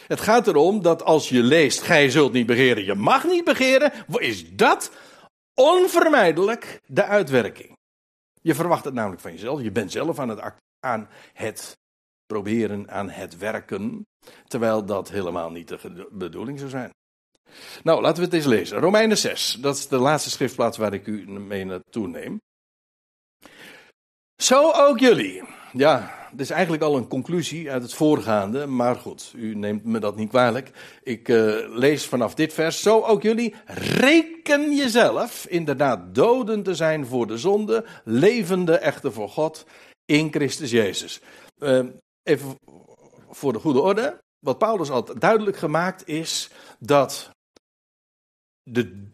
[0.08, 3.92] Het gaat erom dat als je leest, gij zult niet begeren, je mag niet begeren,
[4.18, 4.92] is dat
[5.54, 7.78] onvermijdelijk de uitwerking.
[8.42, 11.78] Je verwacht het namelijk van jezelf, je bent zelf aan het, aan het
[12.26, 14.06] proberen, aan het werken,
[14.48, 16.90] terwijl dat helemaal niet de bedoeling zou zijn.
[17.84, 18.80] Nou, laten we het eens lezen.
[18.80, 22.42] Romeinen 6, dat is de laatste schriftplaats waar ik u mee naartoe neem.
[24.36, 25.44] Zo ook jullie.
[25.74, 30.00] Ja, dit is eigenlijk al een conclusie uit het voorgaande, maar goed, u neemt me
[30.00, 30.72] dat niet kwalijk.
[31.04, 32.82] Ik uh, lees vanaf dit vers.
[32.82, 39.30] Zo ook jullie, reken jezelf inderdaad doden te zijn voor de zonde, levende echter voor
[39.30, 39.66] God
[40.06, 41.22] in Christus Jezus.
[41.60, 41.86] Uh,
[42.24, 42.56] even
[43.30, 44.22] voor de goede orde.
[44.40, 47.30] Wat Paulus al duidelijk gemaakt is dat
[48.64, 49.08] de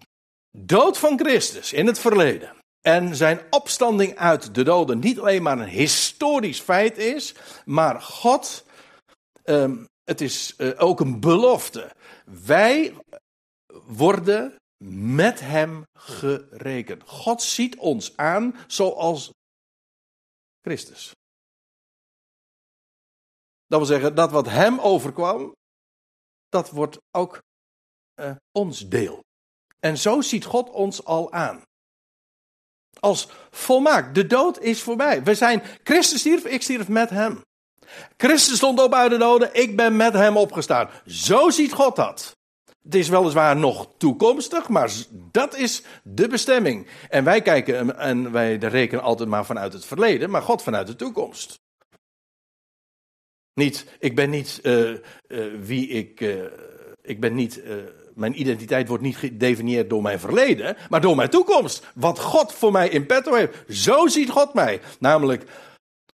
[0.57, 2.58] dood van Christus in het verleden
[2.89, 7.35] en zijn opstanding uit de doden niet alleen maar een historisch feit is,
[7.65, 8.65] maar God,
[9.43, 11.95] um, het is uh, ook een belofte.
[12.25, 12.95] Wij
[13.85, 14.55] worden
[15.13, 17.03] met hem gerekend.
[17.03, 19.31] God ziet ons aan zoals
[20.61, 21.11] Christus.
[23.67, 25.55] Dat wil zeggen, dat wat hem overkwam,
[26.49, 27.41] dat wordt ook
[28.15, 29.23] uh, ons deel.
[29.79, 31.67] En zo ziet God ons al aan.
[32.99, 34.15] Als volmaakt.
[34.15, 35.23] De dood is voorbij.
[35.23, 37.41] We zijn, Christus stierf, ik stierf met hem.
[38.17, 40.89] Christus stond op uit de doden, ik ben met hem opgestaan.
[41.05, 42.37] Zo ziet God dat.
[42.83, 46.87] Het is weliswaar nog toekomstig, maar dat is de bestemming.
[47.09, 50.95] En wij kijken en wij rekenen altijd maar vanuit het verleden, maar God vanuit de
[50.95, 51.59] toekomst.
[53.53, 54.99] Niet, ik ben niet uh, uh,
[55.61, 56.21] wie ik.
[56.21, 56.43] Uh,
[57.01, 57.61] ik ben niet.
[58.19, 61.87] Mijn identiteit wordt niet gedefinieerd door mijn verleden, maar door mijn toekomst.
[61.95, 63.57] Wat God voor mij in petto heeft.
[63.67, 64.81] Zo ziet God mij.
[64.99, 65.43] Namelijk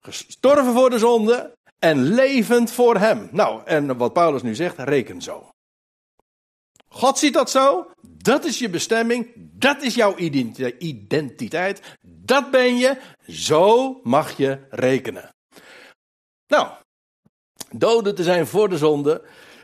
[0.00, 3.28] gestorven voor de zonde en levend voor Hem.
[3.32, 5.50] Nou, en wat Paulus nu zegt, reken zo.
[6.88, 7.90] God ziet dat zo.
[8.02, 9.32] Dat is je bestemming.
[9.36, 10.16] Dat is jouw
[10.78, 11.80] identiteit.
[12.02, 12.96] Dat ben je.
[13.26, 15.34] Zo mag je rekenen.
[16.46, 16.68] Nou,
[17.70, 19.22] doden te zijn voor de zonde.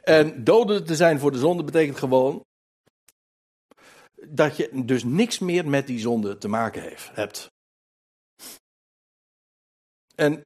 [0.09, 2.45] En doden te zijn voor de zonde betekent gewoon
[4.29, 7.51] dat je dus niks meer met die zonde te maken heeft, hebt.
[10.15, 10.43] En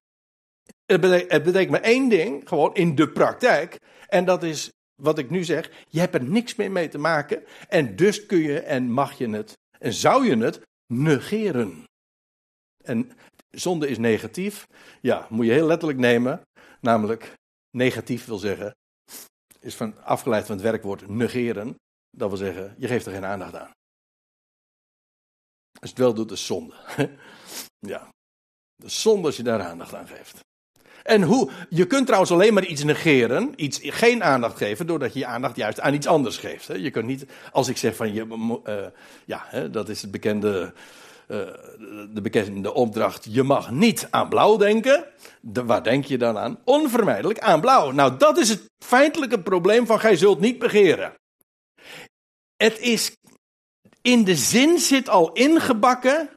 [0.86, 3.78] het betekent, het betekent maar één ding, gewoon in de praktijk.
[4.06, 7.44] En dat is wat ik nu zeg, je hebt er niks meer mee te maken.
[7.68, 11.84] En dus kun je en mag je het, en zou je het, negeren.
[12.84, 13.10] En
[13.50, 14.66] zonde is negatief.
[15.00, 16.42] Ja, moet je heel letterlijk nemen.
[16.80, 17.34] Namelijk,
[17.70, 18.74] negatief wil zeggen,
[19.60, 21.74] is van, afgeleid van het werkwoord negeren.
[22.16, 23.70] Dat wil zeggen, je geeft er geen aandacht aan.
[25.80, 26.74] Als je het wel doet, is zonde.
[27.92, 28.08] ja.
[28.76, 30.40] De zonde als je daar aandacht aan geeft.
[31.02, 35.18] En hoe, je kunt trouwens alleen maar iets negeren, iets geen aandacht geven, doordat je
[35.18, 36.66] je aandacht juist aan iets anders geeft.
[36.66, 38.26] Je kunt niet, als ik zeg van je,
[38.66, 38.86] uh,
[39.24, 40.72] ja, dat is het bekende,
[41.30, 41.36] uh,
[42.14, 45.04] de bekende opdracht, je mag niet aan blauw denken.
[45.40, 46.58] De, waar denk je dan aan?
[46.64, 47.90] Onvermijdelijk aan blauw.
[47.90, 51.14] Nou, dat is het feitelijke probleem van gij zult niet begeren.
[52.56, 53.16] Het is,
[54.02, 56.30] in de zin zit al ingebakken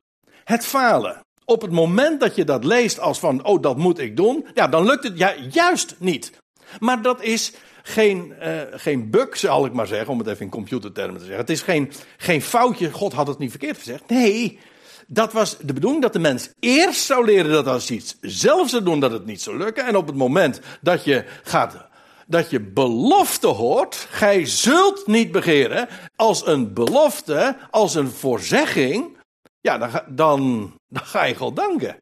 [0.43, 4.17] het falen op het moment dat je dat leest als van, oh dat moet ik
[4.17, 5.17] doen, ja, dan lukt het
[5.53, 6.31] juist niet.
[6.79, 10.49] Maar dat is geen, uh, geen bug, zal ik maar zeggen, om het even in
[10.49, 11.41] computertermen te zeggen.
[11.41, 14.09] Het is geen, geen foutje, God had het niet verkeerd gezegd.
[14.09, 14.59] Nee,
[15.07, 18.83] dat was de bedoeling dat de mens eerst zou leren dat als iets zelf zou
[18.83, 19.85] doen, dat het niet zou lukken.
[19.85, 21.91] En op het moment dat je gaat
[22.27, 29.17] dat je belofte hoort, gij zult niet begeren, als een belofte, als een voorzegging,
[29.61, 31.97] ja, dan, dan, ga je God danken.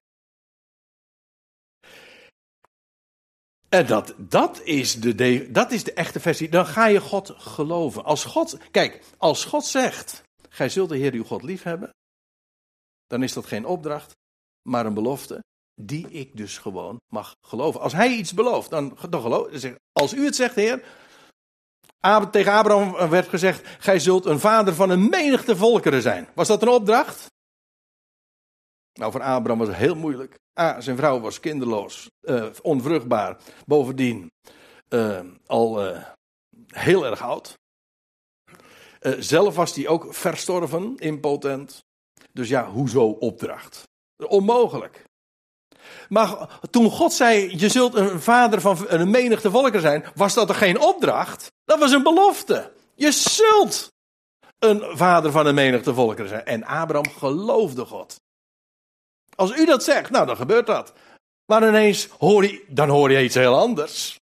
[3.70, 6.50] En dat, dat, is de, dat is de echte versie.
[6.50, 8.04] Dan ga je God geloven.
[8.04, 11.90] Als God, kijk, als God zegt: Gij zult de Heer uw God lief hebben.
[13.12, 14.16] Dan is dat geen opdracht,
[14.70, 15.44] maar een belofte.
[15.82, 17.82] Die ik dus gewoon mag geloven.
[17.82, 20.84] Als hij iets belooft, dan, dan geloof Als u het zegt, Heer.
[22.32, 26.28] Tegen Abraham werd gezegd: Gij zult een vader van een menigte volkeren zijn.
[26.36, 27.26] Was dat een opdracht?
[28.94, 30.40] Nou, voor Abraham was het heel moeilijk.
[30.60, 33.38] A, zijn vrouw was kinderloos, uh, onvruchtbaar.
[33.66, 34.32] Bovendien
[34.90, 36.04] uh, al uh,
[36.68, 37.54] heel erg oud.
[39.20, 41.82] zelf was hij ook verstorven, impotent.
[42.34, 43.88] Dus ja, hoezo opdracht?
[44.28, 45.04] Onmogelijk.
[46.10, 50.50] Maar toen God zei: Je zult een vader van een menigte volken zijn, was dat
[50.50, 51.52] er geen opdracht?
[51.66, 52.72] Dat was een belofte.
[52.96, 53.92] Je zult
[54.60, 56.46] een vader van een menigte volken zijn.
[56.46, 58.22] En Abraham geloofde God.
[59.36, 60.94] Als u dat zegt, nou dan gebeurt dat.
[61.46, 64.20] Maar ineens hoor je, dan hoor je iets heel anders.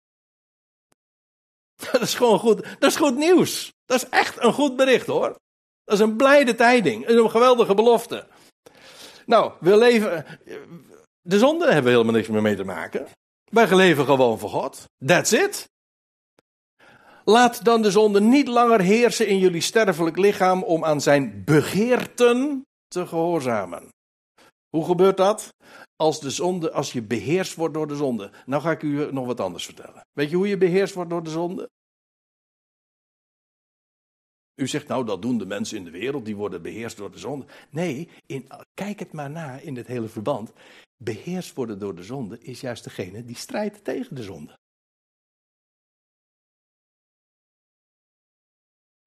[1.92, 3.72] Dat is gewoon goed, dat is goed nieuws.
[3.84, 5.34] Dat is echt een goed bericht hoor.
[5.92, 8.26] Dat is een blijde tijding, een geweldige belofte.
[9.26, 10.24] Nou, we leven,
[11.20, 13.06] de zonde hebben we helemaal niks meer mee te maken.
[13.50, 14.84] Wij leven gewoon voor God.
[15.06, 15.68] That's it.
[17.24, 22.66] Laat dan de zonde niet langer heersen in jullie sterfelijk lichaam om aan zijn begeerten
[22.88, 23.88] te gehoorzamen.
[24.68, 25.48] Hoe gebeurt dat?
[25.96, 28.30] Als, de zonde, als je beheerst wordt door de zonde.
[28.46, 30.06] Nou ga ik u nog wat anders vertellen.
[30.12, 31.70] Weet je hoe je beheerst wordt door de zonde?
[34.62, 37.18] U zegt nou, dat doen de mensen in de wereld, die worden beheerst door de
[37.18, 37.46] zonde.
[37.70, 40.52] Nee, in, kijk het maar na in het hele verband.
[40.96, 44.58] Beheerst worden door de zonde is juist degene die strijdt tegen de zonde.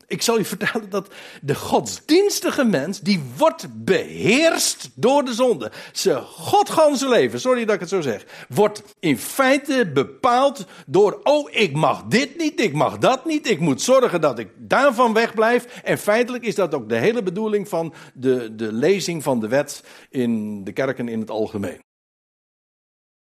[0.08, 5.72] Ik zal je vertellen dat de godsdienstige mens, die wordt beheerst door de zonde.
[5.91, 11.49] Zijn godganse leven, sorry dat ik het zo zeg, wordt in feite bepaald door, oh
[11.51, 15.82] ik mag dit niet, ik mag dat niet, ik moet zorgen dat ik daarvan wegblijf.
[15.84, 19.84] En feitelijk is dat ook de hele bedoeling van de, de lezing van de wet
[20.10, 21.84] in de kerken in het algemeen.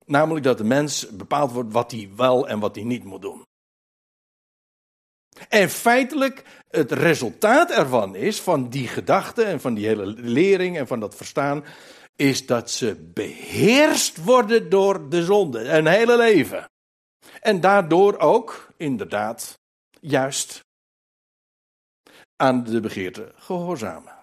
[0.04, 3.44] Namelijk dat de mens bepaald wordt wat hij wel en wat hij niet moet doen.
[5.48, 10.86] En feitelijk, het resultaat ervan is, van die gedachte en van die hele lering en
[10.86, 11.64] van dat verstaan,
[12.16, 16.70] is dat ze beheerst worden door de zonde, een hele leven.
[17.40, 19.58] En daardoor ook, inderdaad,
[20.00, 20.64] juist
[22.36, 24.14] aan de begeerte gehoorzamen.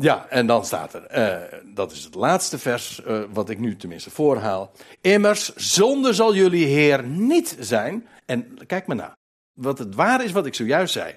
[0.00, 3.76] Ja, en dan staat er, uh, dat is het laatste vers uh, wat ik nu
[3.76, 4.72] tenminste voorhaal.
[5.00, 8.08] Immers, zonde zal jullie Heer niet zijn.
[8.26, 9.16] En kijk maar na,
[9.52, 11.14] wat het waar is wat ik zojuist zei.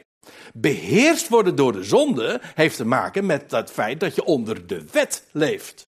[0.53, 4.86] Beheerst worden door de zonde heeft te maken met het feit dat je onder de
[4.91, 5.88] wet leeft.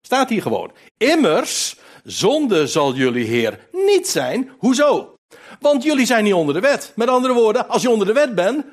[0.00, 0.72] Staat hier gewoon.
[0.96, 4.50] Immers, zonde zal jullie Heer niet zijn.
[4.58, 5.14] Hoezo?
[5.60, 6.92] Want jullie zijn niet onder de wet.
[6.96, 8.64] Met andere woorden, als je onder de wet bent,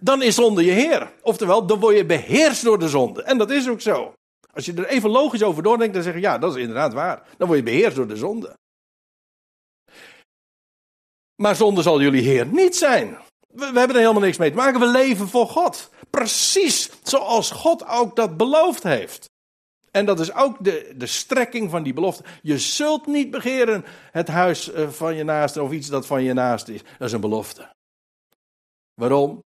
[0.00, 1.12] dan is zonde je heer.
[1.22, 3.22] Oftewel, dan word je beheerst door de zonde.
[3.22, 4.12] En dat is ook zo.
[4.52, 7.22] Als je er even logisch over doordenkt, dan zeg je ja, dat is inderdaad waar.
[7.36, 8.56] Dan word je beheerst door de zonde.
[11.36, 13.18] Maar zonde zal jullie heer niet zijn.
[13.48, 14.80] We, hebben er helemaal niks mee te maken.
[14.80, 15.90] We leven voor God.
[16.10, 19.30] Precies zoals God ook dat beloofd heeft.
[19.90, 22.24] En dat is ook de, de strekking van die belofte.
[22.42, 26.32] Je zult niet begeren het huis eh, van je naaste of iets dat van je
[26.32, 26.82] naast is.
[26.82, 27.74] Dat is een belofte.
[28.94, 29.44] Waarom?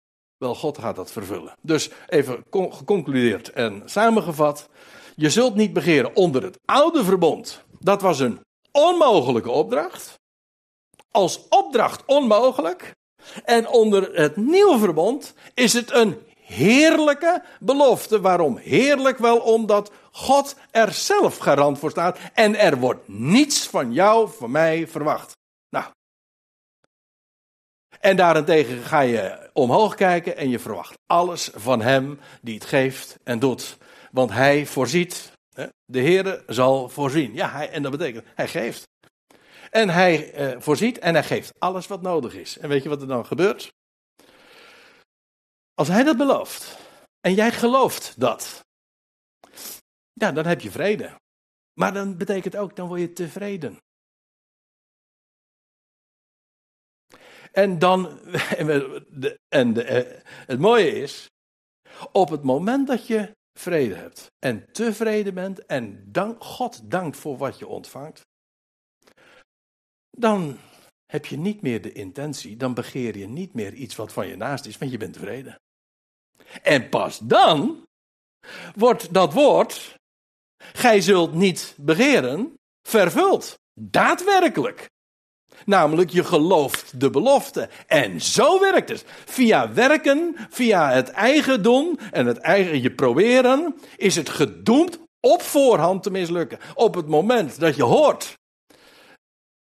[0.45, 1.53] Wel, God gaat dat vervullen.
[1.61, 4.69] Dus even geconcludeerd en samengevat.
[5.15, 7.61] Je zult niet begeren onder het oude verbond.
[7.79, 8.39] Dat was een
[8.71, 10.19] onmogelijke opdracht.
[11.11, 12.91] Als opdracht onmogelijk.
[13.43, 18.21] En onder het nieuwe verbond is het een heerlijke belofte.
[18.21, 19.17] Waarom heerlijk?
[19.17, 22.19] Wel omdat God er zelf garant voor staat.
[22.33, 25.37] En er wordt niets van jou, van mij verwacht.
[25.69, 25.85] Nou,
[27.99, 33.17] en daarentegen ga je omhoog kijken en je verwacht alles van hem die het geeft
[33.23, 33.77] en doet.
[34.11, 35.33] Want hij voorziet.
[35.85, 37.33] De Heere zal voorzien.
[37.33, 38.87] Ja, hij, en dat betekent, hij geeft.
[39.69, 42.57] En hij eh, voorziet en hij geeft alles wat nodig is.
[42.57, 43.73] En weet je wat er dan gebeurt?
[45.73, 46.77] Als hij dat belooft
[47.21, 48.65] en jij gelooft dat,
[50.13, 51.19] ja, dan heb je vrede.
[51.73, 53.79] Maar dan betekent ook, dan word je tevreden.
[57.55, 58.19] En dan,
[59.49, 61.29] en de, eh, het mooie is,
[62.11, 67.37] op het moment dat je vrede hebt en tevreden bent en dank, God dankt voor
[67.37, 68.21] wat je ontvangt,
[70.09, 70.57] dan
[71.05, 74.35] heb je niet meer de intentie, dan begeer je niet meer iets wat van je
[74.35, 75.55] naast is, want je bent tevreden.
[76.61, 77.83] En pas dan
[78.75, 79.95] wordt dat woord,
[80.57, 82.53] gij zult niet begeren,
[82.87, 83.59] vervuld.
[83.73, 84.93] Daadwerkelijk.
[85.65, 87.69] Namelijk, je gelooft de belofte.
[87.87, 89.05] En zo werkt het.
[89.25, 95.41] Via werken, via het eigen doen en het eigen je proberen, is het gedoemd op
[95.41, 96.59] voorhand te mislukken.
[96.73, 98.37] Op het moment dat je hoort,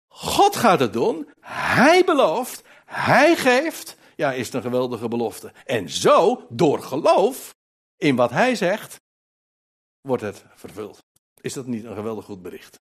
[0.09, 5.53] God gaat het doen, Hij belooft, Hij geeft, ja, is het een geweldige belofte.
[5.65, 7.55] En zo, door geloof
[7.97, 9.01] in wat Hij zegt,
[10.01, 11.05] wordt het vervuld.
[11.41, 12.79] Is dat niet een geweldig goed bericht?